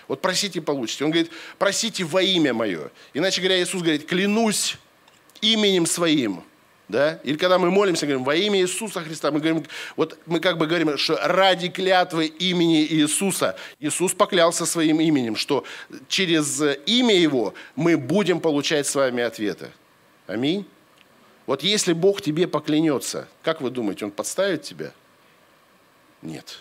[0.07, 1.05] Вот просите и получите.
[1.05, 2.91] Он говорит, просите во имя мое.
[3.13, 4.77] Иначе говоря, Иисус говорит, клянусь
[5.41, 6.43] именем своим.
[6.89, 7.19] Да?
[7.23, 9.65] Или когда мы молимся, говорим, во имя Иисуса Христа, мы говорим,
[9.95, 15.63] вот мы как бы говорим, что ради клятвы имени Иисуса, Иисус поклялся своим именем, что
[16.07, 19.71] через имя Его мы будем получать с вами ответы.
[20.27, 20.65] Аминь.
[21.45, 24.91] Вот если Бог тебе поклянется, как вы думаете, Он подставит тебя?
[26.21, 26.59] Нет.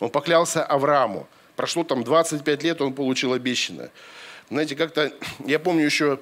[0.00, 1.26] Он поклялся Аврааму.
[1.56, 3.90] Прошло там 25 лет, он получил обещанное.
[4.48, 5.12] Знаете, как-то,
[5.44, 6.20] я помню еще,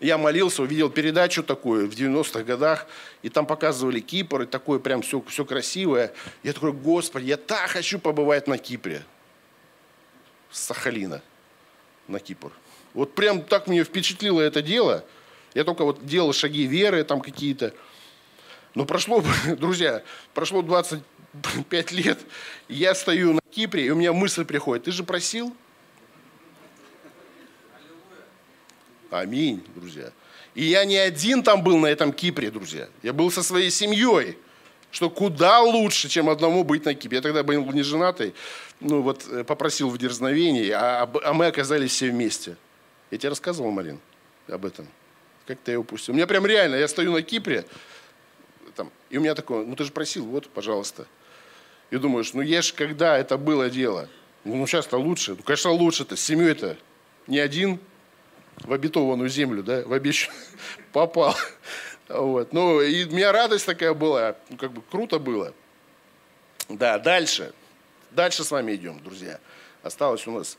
[0.00, 2.86] я молился, увидел передачу такую в 90-х годах,
[3.22, 6.12] и там показывали Кипр, и такое прям все, все красивое.
[6.42, 9.02] Я такой, Господи, я так хочу побывать на Кипре.
[10.50, 11.22] Сахалина
[12.08, 12.52] на Кипр.
[12.94, 15.04] Вот прям так мне впечатлило это дело.
[15.54, 17.74] Я только вот делал шаги веры там какие-то.
[18.74, 19.22] Но прошло,
[19.58, 20.02] друзья,
[20.34, 22.18] прошло 25 лет,
[22.68, 25.54] я стою на Кипре, и у меня мысль приходит, ты же просил?
[29.12, 30.10] Аминь, друзья.
[30.54, 32.88] И я не один там был на этом Кипре, друзья.
[33.02, 34.38] Я был со своей семьей,
[34.90, 37.16] что куда лучше, чем одному быть на Кипре.
[37.16, 38.32] Я тогда был не женатый,
[38.80, 42.56] ну вот э, попросил в дерзновении, а, а мы оказались все вместе.
[43.10, 44.00] Я тебе рассказывал, Марин,
[44.48, 44.88] об этом.
[45.46, 46.14] Как ты я упустил?
[46.14, 47.66] У меня прям реально, я стою на Кипре,
[48.76, 51.06] там, и у меня такое, ну ты же просил, вот, пожалуйста.
[51.90, 54.08] И думаешь, ну ешь, когда это было дело?
[54.44, 55.32] Ну, ну сейчас-то лучше.
[55.32, 56.16] Ну, конечно, лучше-то.
[56.16, 56.78] С семьей-то
[57.26, 57.78] не один
[58.64, 60.40] в обетованную землю, да, в обещанную
[60.92, 61.36] попал.
[62.08, 62.52] Вот.
[62.52, 65.54] Ну, и у меня радость такая была, ну, как бы круто было.
[66.68, 67.52] Да, дальше.
[68.10, 69.38] Дальше с вами идем, друзья.
[69.82, 70.58] Осталось у нас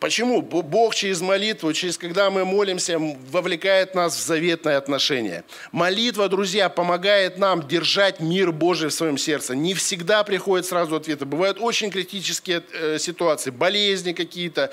[0.00, 0.42] почему?
[0.42, 5.44] Бог через молитву, через когда мы молимся, вовлекает нас в заветное отношение.
[5.72, 9.56] Молитва, друзья, помогает нам держать мир Божий в своем сердце.
[9.56, 11.24] Не всегда приходят сразу ответы.
[11.24, 14.70] Бывают очень критические э, ситуации, болезни какие-то,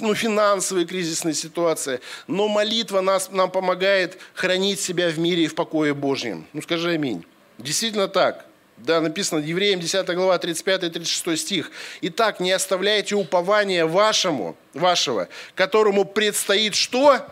[0.00, 2.00] ну, финансовые кризисные ситуации.
[2.26, 6.46] Но молитва нас, нам помогает хранить себя в мире и в покое Божьем.
[6.52, 7.24] Ну, скажи аминь.
[7.58, 8.45] Действительно так.
[8.76, 11.70] Да, написано Евреям 10 глава 35-36 стих.
[12.02, 17.26] «Итак, не оставляйте упования вашему, вашего, которому предстоит что?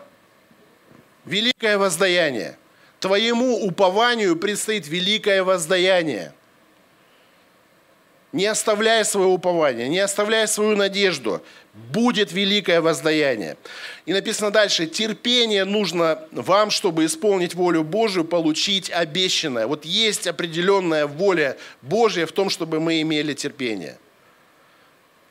[1.25, 2.57] Великое воздаяние.
[2.99, 6.33] Твоему упованию предстоит великое воздаяние.
[8.35, 11.41] Не оставляй своего упования, не оставляй свою надежду
[11.73, 13.55] будет великое воздаяние.
[14.05, 19.67] И написано дальше, терпение нужно вам, чтобы исполнить волю Божию, получить обещанное.
[19.67, 23.97] Вот есть определенная воля Божья в том, чтобы мы имели терпение.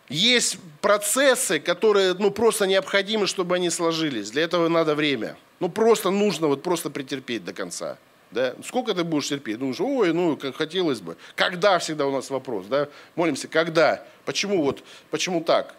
[0.08, 4.30] Есть процессы, которые ну, просто необходимы, чтобы они сложились.
[4.30, 5.36] Для этого надо время.
[5.60, 7.98] Ну, просто нужно вот просто претерпеть до конца.
[8.34, 8.54] Да?
[8.66, 9.58] Сколько ты будешь терпеть?
[9.58, 11.16] Думаешь, ой, ну, как хотелось бы.
[11.36, 12.88] Когда всегда у нас вопрос, да?
[13.14, 14.04] Молимся, когда?
[14.26, 15.74] Почему вот, почему так?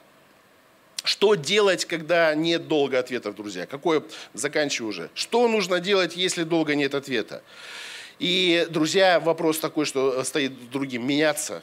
[1.03, 3.67] Что делать, когда нет долго ответов, друзья?
[3.67, 4.01] Какое,
[4.33, 5.09] заканчиваю уже.
[5.13, 7.43] Что нужно делать, если долго нет ответа?
[8.17, 11.05] И, друзья, вопрос такой, что стоит другим.
[11.05, 11.61] Меняться.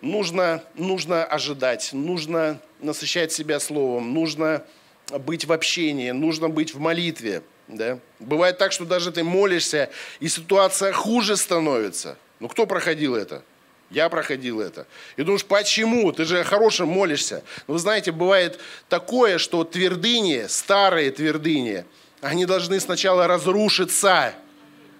[0.00, 4.64] нужно, нужно ожидать, нужно насыщать себя словом, нужно
[5.20, 7.42] быть в общении, нужно быть в молитве.
[7.72, 7.98] Да?
[8.18, 12.16] Бывает так, что даже ты молишься, и ситуация хуже становится.
[12.40, 13.42] Ну кто проходил это?
[13.90, 14.86] Я проходил это.
[15.16, 16.12] И думаешь, почему?
[16.12, 17.42] Ты же хорошим молишься.
[17.66, 21.84] Но вы знаете, бывает такое, что твердыни, старые твердыни,
[22.20, 24.32] они должны сначала разрушиться,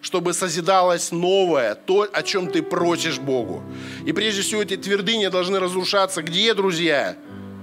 [0.00, 3.62] чтобы созидалось новое, то, о чем ты просишь Богу.
[4.06, 7.16] И прежде всего эти твердыни должны разрушаться где, друзья?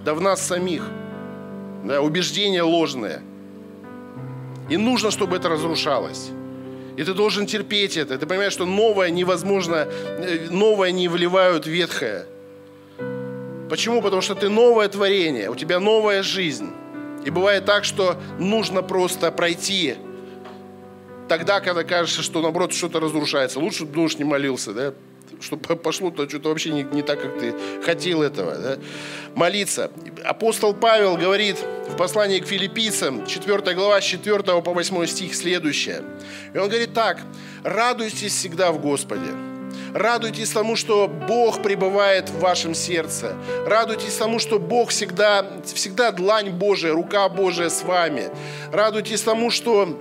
[0.06, 0.84] Да в нас самих.
[1.84, 3.22] Да, убеждения ложные.
[4.70, 6.30] И нужно, чтобы это разрушалось.
[6.98, 8.18] И ты должен терпеть это.
[8.18, 12.26] Ты понимаешь, что новое невозможно, э, новое не вливают ветхое.
[13.70, 14.02] Почему?
[14.02, 16.70] Потому что ты новое творение, у тебя новая жизнь.
[17.26, 19.96] И бывает так, что нужно просто пройти
[21.28, 23.60] тогда, когда кажется, что наоборот что-то разрушается.
[23.60, 24.94] Лучше бы душ не молился, да?
[25.42, 27.54] Чтобы пошло-то что-то вообще не, не так, как ты
[27.84, 28.56] хотел этого.
[28.56, 28.78] Да?
[29.36, 29.92] Молиться.
[30.24, 31.58] Апостол Павел говорит
[31.90, 36.04] в послании к филиппийцам, 4 глава, с 4 по 8 стих следующее.
[36.54, 37.22] И он говорит так,
[37.64, 39.32] радуйтесь всегда в Господе.
[39.94, 43.36] Радуйтесь тому, что Бог пребывает в вашем сердце.
[43.66, 48.30] Радуйтесь тому, что Бог всегда, всегда длань Божия, рука Божия с вами.
[48.72, 49.98] Радуйтесь тому, что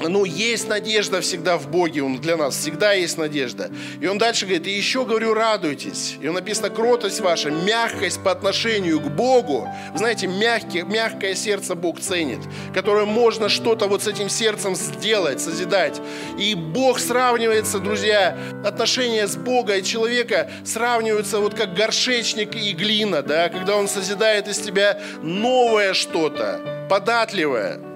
[0.00, 3.70] ну, есть надежда всегда в Боге, он для нас всегда есть надежда.
[4.00, 6.16] И он дальше говорит, и еще говорю, радуйтесь.
[6.20, 9.68] И он написано, кротость ваша, мягкость по отношению к Богу.
[9.92, 12.40] Вы знаете, мягкий, мягкое сердце Бог ценит,
[12.74, 16.00] которое можно что-то вот с этим сердцем сделать, созидать.
[16.38, 23.22] И Бог сравнивается, друзья, отношения с Богом и человека сравниваются вот как горшечник и глина,
[23.22, 27.87] да, когда он созидает из тебя новое что-то, податливое.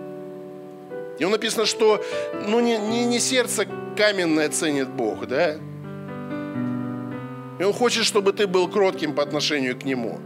[1.19, 2.03] И написано, что
[2.47, 5.57] ну, не, не, не сердце каменное ценит Бог, да?
[7.59, 10.21] И он хочет, чтобы ты был кротким по отношению к нему.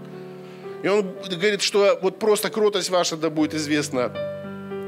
[0.82, 4.12] И он говорит, что вот просто кротость ваша да будет известна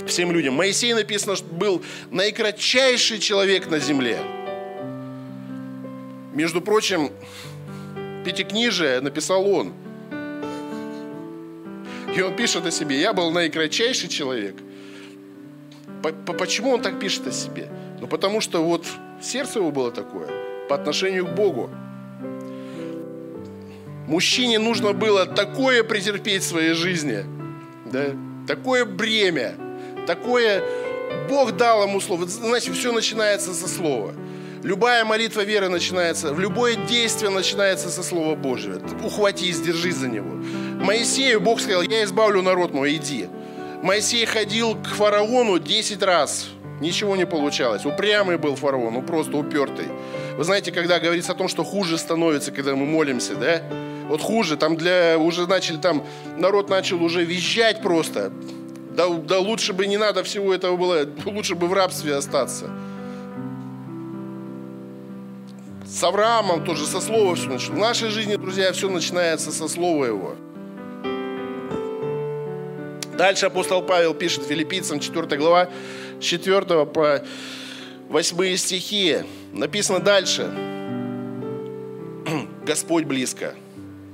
[0.07, 0.55] всем людям.
[0.55, 4.19] Моисей написано, что был наикратчайший человек на земле.
[6.33, 7.11] Между прочим,
[8.25, 9.73] Пятикнижие написал он.
[12.17, 14.55] И он пишет о себе, я был наикратчайший человек–
[16.03, 17.69] Почему он так пишет о себе?
[18.01, 18.87] Ну, потому что вот
[19.21, 20.29] сердце его было такое,
[20.69, 21.71] по отношению к Богу.
[24.07, 27.25] Мужчине нужно было такое претерпеть в своей жизни,
[27.93, 28.07] да?
[28.47, 29.55] такое бремя,
[30.07, 30.63] такое...
[31.29, 32.27] Бог дал ему слово.
[32.27, 34.15] Знаете, все начинается со слова.
[34.63, 38.81] Любая молитва веры начинается, в любое действие начинается со Слова Божьего.
[39.05, 40.31] Ухватись, держись за него.
[40.85, 43.29] Моисею Бог сказал, я избавлю народ мой, иди.
[43.83, 46.49] Моисей ходил к фараону 10 раз.
[46.81, 47.85] Ничего не получалось.
[47.87, 49.87] Упрямый был фараон, ну просто упертый.
[50.37, 53.63] Вы знаете, когда говорится о том, что хуже становится, когда мы молимся, да?
[54.09, 56.05] Вот хуже, там для, уже начали, там,
[56.37, 58.33] народ начал уже визжать просто.
[58.97, 62.71] Да, да лучше бы не надо всего этого было, лучше бы в рабстве остаться.
[65.87, 67.77] С Авраамом тоже со слова все началось.
[67.77, 70.37] В нашей жизни, друзья, все начинается со слова его.
[73.19, 75.69] Дальше апостол Павел пишет филиппийцам 4 глава,
[76.21, 77.21] с 4 по
[78.11, 79.17] 8 стихи.
[79.53, 80.49] Написано дальше.
[82.65, 83.57] Господь близко.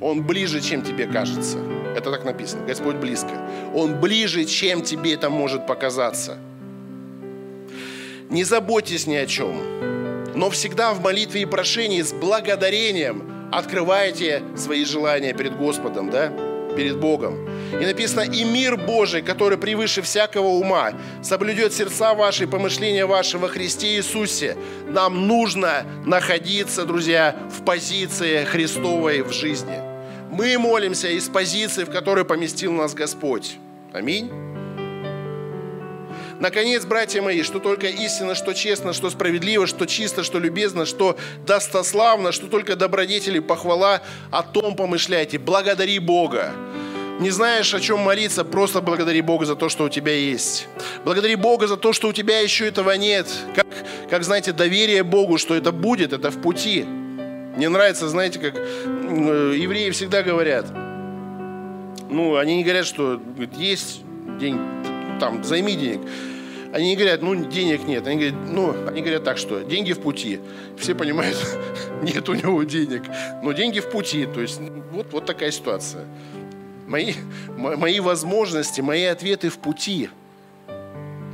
[0.00, 1.58] Он ближе, чем тебе кажется.
[1.94, 2.64] Это так написано.
[2.64, 3.46] Господь близко.
[3.74, 6.38] Он ближе, чем тебе это может показаться.
[8.30, 14.86] Не заботьтесь ни о чем, но всегда в молитве и прошении с благодарением открывайте свои
[14.86, 16.53] желания перед Господом, да?
[16.76, 17.48] Перед Богом.
[17.72, 23.38] И написано, и мир Божий, который превыше всякого ума, соблюдет сердца ваши и помышления ваши
[23.38, 24.56] во Христе Иисусе.
[24.88, 29.80] Нам нужно находиться, друзья, в позиции Христовой в жизни.
[30.30, 33.56] Мы молимся из позиции, в которой поместил нас Господь.
[33.92, 34.53] Аминь.
[36.40, 41.16] Наконец, братья мои, что только истинно, что честно, что справедливо, что чисто, что любезно, что
[41.46, 45.38] достославно, что только добродетели, похвала, о том помышляйте.
[45.38, 46.52] Благодари Бога.
[47.20, 50.66] Не знаешь, о чем молиться, просто благодари Бога за то, что у тебя есть.
[51.04, 53.28] Благодари Бога за то, что у тебя еще этого нет.
[53.54, 53.66] Как,
[54.10, 56.82] как знаете, доверие Богу, что это будет, это в пути.
[56.82, 60.66] Мне нравится, знаете, как э, евреи всегда говорят.
[62.10, 63.20] Ну, они не говорят, что
[63.56, 64.00] есть
[64.40, 64.60] деньги,
[65.18, 66.00] там, займи денег.
[66.72, 68.06] Они не говорят, ну, денег нет.
[68.06, 70.40] Они говорят, ну, они говорят так, что деньги в пути.
[70.76, 71.38] Все понимают,
[72.02, 73.02] нет у него денег.
[73.42, 74.26] Но деньги в пути.
[74.26, 74.60] То есть
[74.90, 76.04] вот, вот такая ситуация.
[76.88, 77.14] Мои,
[77.56, 80.10] мои возможности, мои ответы в пути.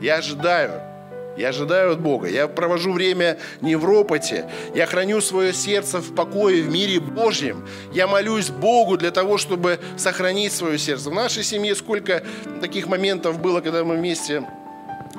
[0.03, 0.90] Я ожидаю.
[1.37, 2.29] Я ожидаю от Бога.
[2.29, 4.51] Я провожу время не в ропоте.
[4.75, 7.67] Я храню свое сердце в покое в мире Божьем.
[7.93, 11.09] Я молюсь Богу для того, чтобы сохранить свое сердце.
[11.09, 12.23] В нашей семье сколько
[12.61, 14.45] таких моментов было, когда мы вместе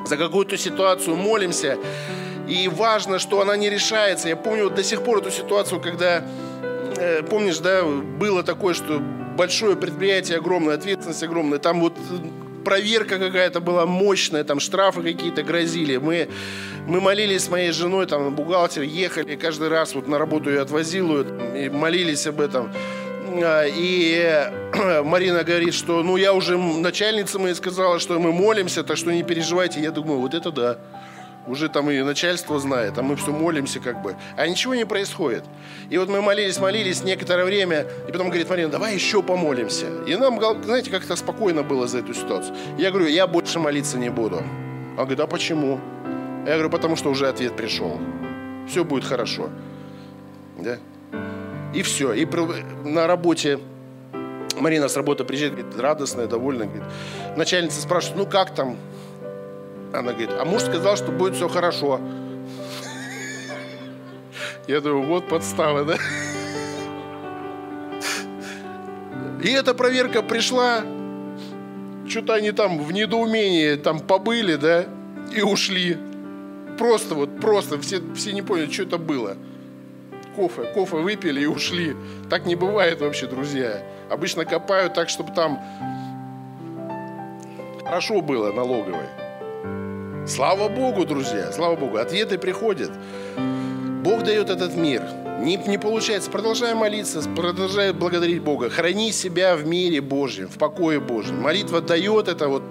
[0.05, 1.78] за какую-то ситуацию молимся.
[2.47, 4.28] И важно, что она не решается.
[4.28, 6.24] Я помню вот до сих пор эту ситуацию, когда,
[6.97, 8.99] э, помнишь, да, было такое, что
[9.38, 11.59] большое предприятие огромное, ответственность огромная.
[11.59, 11.93] Там вот
[12.64, 15.97] проверка какая-то была мощная, там штрафы какие-то грозили.
[15.97, 16.30] Мы,
[16.88, 21.22] мы молились с моей женой, там бухгалтер, ехали, каждый раз вот на работу ее отвозил,
[21.55, 22.72] и молились об этом.
[23.43, 24.51] А, и
[25.03, 29.24] Марина говорит, что ну я уже начальница моей сказала, что мы молимся, так что не
[29.24, 29.80] переживайте.
[29.82, 30.78] Я думаю, вот это да
[31.48, 34.16] уже там и начальство знает, а мы все молимся как бы.
[34.38, 35.44] А ничего не происходит.
[35.89, 39.88] И вот мы молились, молились некоторое время, и потом говорит Марина, давай еще помолимся.
[40.08, 42.56] И нам, знаете, как-то спокойно было за эту ситуацию.
[42.78, 44.38] Я говорю, я больше молиться не буду.
[44.38, 45.80] Он говорит, а почему?
[46.46, 48.00] Я говорю, потому что уже ответ пришел.
[48.68, 49.50] Все будет хорошо.
[50.60, 50.78] Да?
[51.74, 52.14] И все.
[52.14, 52.26] И
[52.84, 53.60] на работе
[54.60, 56.68] Марина с работы приезжает, говорит, радостная, довольная.
[56.68, 56.84] Говорит,
[57.36, 58.78] начальница спрашивает, ну как там?
[59.94, 62.00] Она говорит, а муж сказал, что будет все хорошо.
[64.68, 65.98] Я думаю, вот подстава, да?
[69.44, 70.82] И эта проверка пришла,
[72.08, 74.86] что-то они там в недоумении там побыли, да,
[75.36, 75.98] и ушли.
[76.78, 79.36] Просто вот, просто, все, все не поняли, что это было.
[80.36, 81.96] Кофе, кофе выпили и ушли.
[82.30, 83.84] Так не бывает вообще, друзья.
[84.10, 85.60] Обычно копают так, чтобы там
[87.84, 89.20] хорошо было налоговой.
[90.28, 92.91] Слава Богу, друзья, слава Богу, ответы приходят.
[94.03, 95.01] Бог дает этот мир.
[95.39, 96.30] Не, не получается.
[96.30, 98.69] Продолжай молиться, продолжай благодарить Бога.
[98.69, 101.41] Храни себя в мире Божьем, в покое Божьем.
[101.41, 102.61] Молитва дает это, вот,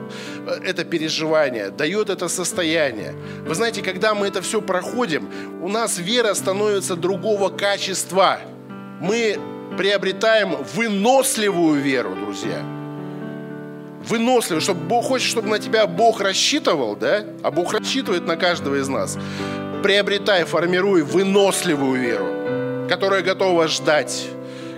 [0.64, 3.14] это переживание, дает это состояние.
[3.44, 5.28] Вы знаете, когда мы это все проходим,
[5.60, 8.38] у нас вера становится другого качества.
[9.00, 9.36] Мы
[9.76, 12.79] приобретаем выносливую веру, друзья
[14.00, 17.24] выносливый, чтобы Бог хочет, чтобы на тебя Бог рассчитывал, да?
[17.42, 19.18] А Бог рассчитывает на каждого из нас.
[19.82, 24.28] Приобретай, формируй выносливую веру, которая готова ждать,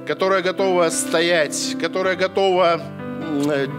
[0.07, 2.81] которая готова стоять, которая готова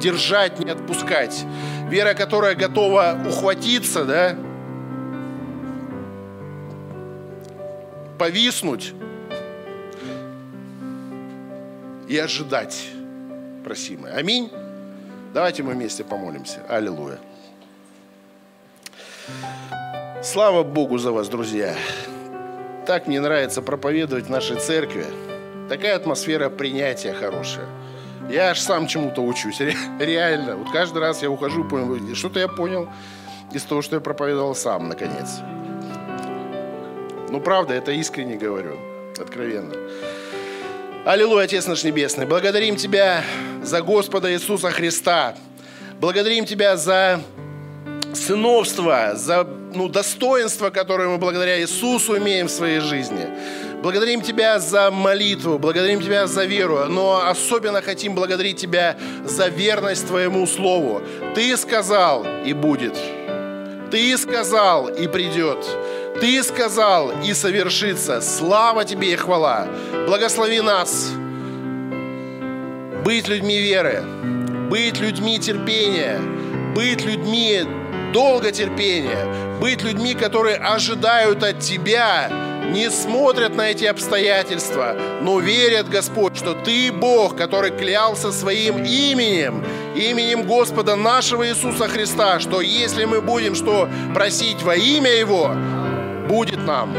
[0.02, 1.46] держать, не отпускать.
[1.90, 4.36] Вера, которая готова ухватиться, да?
[8.18, 8.94] Повиснуть
[12.08, 12.88] и ожидать
[13.64, 14.14] просимое.
[14.14, 14.50] Аминь.
[15.34, 16.60] Давайте мы вместе помолимся.
[16.70, 17.18] Аллилуйя.
[20.22, 21.76] Слава Богу за вас, друзья.
[22.86, 25.06] Так мне нравится проповедовать в нашей церкви.
[25.70, 27.66] Такая атмосфера принятия хорошая.
[28.30, 29.60] Я аж сам чему-то учусь.
[30.00, 30.56] Реально.
[30.56, 32.88] Вот каждый раз я ухожу, понял, что-то я понял
[33.52, 35.40] из того, что я проповедовал сам, наконец.
[37.30, 38.78] Ну, правда, это искренне говорю,
[39.20, 39.74] откровенно.
[41.06, 42.26] Аллилуйя, Отец наш Небесный.
[42.26, 43.26] Благодарим Тебя
[43.62, 45.36] за Господа Иисуса Христа.
[46.00, 47.20] Благодарим Тебя за
[48.14, 53.28] сыновство, за ну, достоинство, которое мы благодаря Иисусу имеем в своей жизни.
[53.82, 58.96] Благодарим Тебя за молитву, благодарим Тебя за веру, но особенно хотим благодарить Тебя
[59.26, 61.02] за верность Твоему Слову.
[61.36, 62.98] Ты сказал, и будет.
[63.92, 65.68] Ты сказал, и придет.
[66.20, 68.22] Ты сказал, и совершится.
[68.22, 69.68] Слава Тебе и хвала.
[70.08, 71.12] Благослови нас
[73.04, 74.04] быть людьми веры,
[74.70, 76.20] быть людьми терпения,
[76.74, 77.64] быть людьми
[78.14, 82.30] долготерпения, быть людьми, которые ожидают от Тебя,
[82.72, 89.64] не смотрят на эти обстоятельства, но верят, Господь, что Ты Бог, который клялся своим именем,
[89.96, 95.54] именем Господа нашего Иисуса Христа, что если мы будем что просить во имя Его,
[96.28, 96.96] будет нам.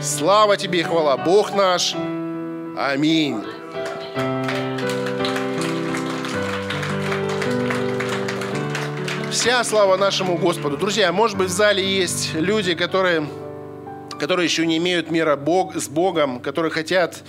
[0.00, 1.94] Слава Тебе и хвала, Бог наш.
[2.76, 3.42] Аминь.
[9.30, 10.76] Вся слава нашему Господу.
[10.76, 13.26] Друзья, может быть, в зале есть люди, которые,
[14.18, 17.22] которые еще не имеют мира Бог, с Богом, которые хотят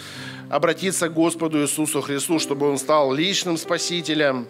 [0.50, 4.48] обратиться к Господу Иисусу Христу, чтобы Он стал личным Спасителем.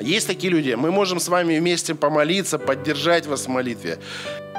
[0.00, 0.74] Есть такие люди.
[0.74, 3.98] Мы можем с вами вместе помолиться, поддержать вас в молитве.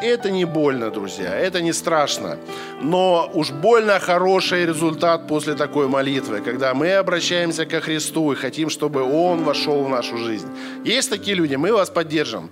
[0.02, 2.38] Это не больно, друзья, это не страшно.
[2.82, 8.70] Но уж больно хороший результат после такой молитвы, когда мы обращаемся ко Христу и хотим,
[8.70, 10.50] чтобы Он вошел в нашу жизнь.
[10.84, 12.50] Есть такие люди, мы вас поддержим.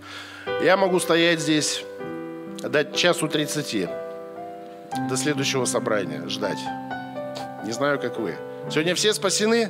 [0.63, 1.84] Я могу стоять здесь
[2.61, 3.89] до часу 30,
[5.09, 6.59] до следующего собрания, ждать.
[7.65, 8.36] Не знаю, как вы.
[8.69, 9.69] Сегодня все спасены?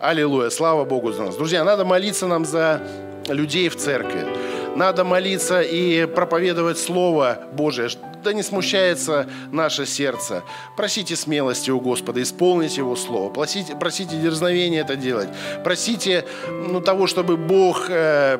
[0.00, 1.36] Аллилуйя, слава Богу за нас.
[1.36, 2.80] Друзья, надо молиться нам за
[3.28, 4.26] людей в церкви.
[4.76, 7.88] надо молиться и проповедовать Слово Божие,
[8.22, 10.44] да не смущается наше сердце.
[10.76, 15.28] Просите смелости у Господа, исполните Его Слово, просите, просите дерзновения это делать,
[15.64, 18.38] просите ну, того, чтобы Бог э,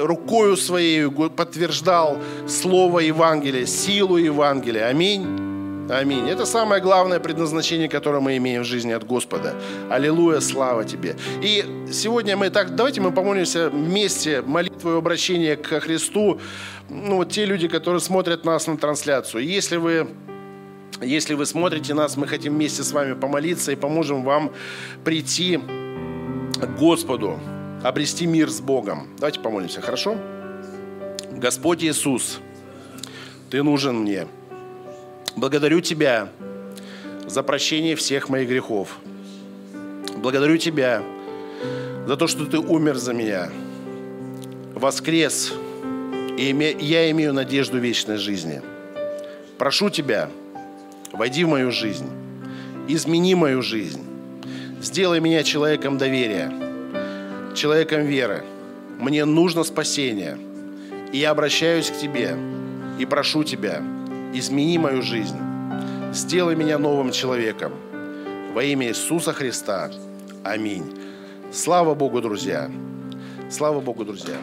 [0.00, 4.88] рукою своей подтверждал Слово Евангелия, силу Евангелия.
[4.88, 5.53] Аминь.
[5.90, 6.30] Аминь.
[6.30, 9.54] Это самое главное предназначение, которое мы имеем в жизни от Господа.
[9.90, 11.14] Аллилуйя, слава Тебе.
[11.42, 16.40] И сегодня мы так, давайте мы помолимся вместе молитву и обращение к Христу.
[16.88, 19.44] Ну, вот те люди, которые смотрят нас на трансляцию.
[19.44, 20.08] Если вы
[21.02, 24.52] если вы смотрите нас, мы хотим вместе с вами помолиться и поможем вам
[25.04, 27.38] прийти к Господу,
[27.82, 29.08] обрести мир с Богом.
[29.18, 30.16] Давайте помолимся, хорошо?
[31.32, 32.38] Господь Иисус,
[33.50, 34.28] Ты нужен мне.
[35.36, 36.28] Благодарю Тебя
[37.26, 38.98] за прощение всех моих грехов.
[40.16, 41.02] Благодарю Тебя
[42.06, 43.50] за то, что Ты умер за меня,
[44.74, 45.52] воскрес,
[46.38, 48.62] и я имею надежду вечной жизни.
[49.58, 50.30] Прошу Тебя,
[51.12, 52.08] войди в мою жизнь,
[52.86, 54.04] измени мою жизнь,
[54.80, 56.52] сделай меня человеком доверия,
[57.56, 58.44] человеком веры.
[59.00, 60.38] Мне нужно спасение,
[61.12, 62.36] и я обращаюсь к Тебе
[63.00, 63.82] и прошу Тебя–
[64.34, 65.38] измени мою жизнь,
[66.12, 67.72] сделай меня новым человеком.
[68.52, 69.90] Во имя Иисуса Христа.
[70.42, 70.98] Аминь.
[71.52, 72.70] Слава Богу, друзья.
[73.50, 74.36] Слава Богу, друзья.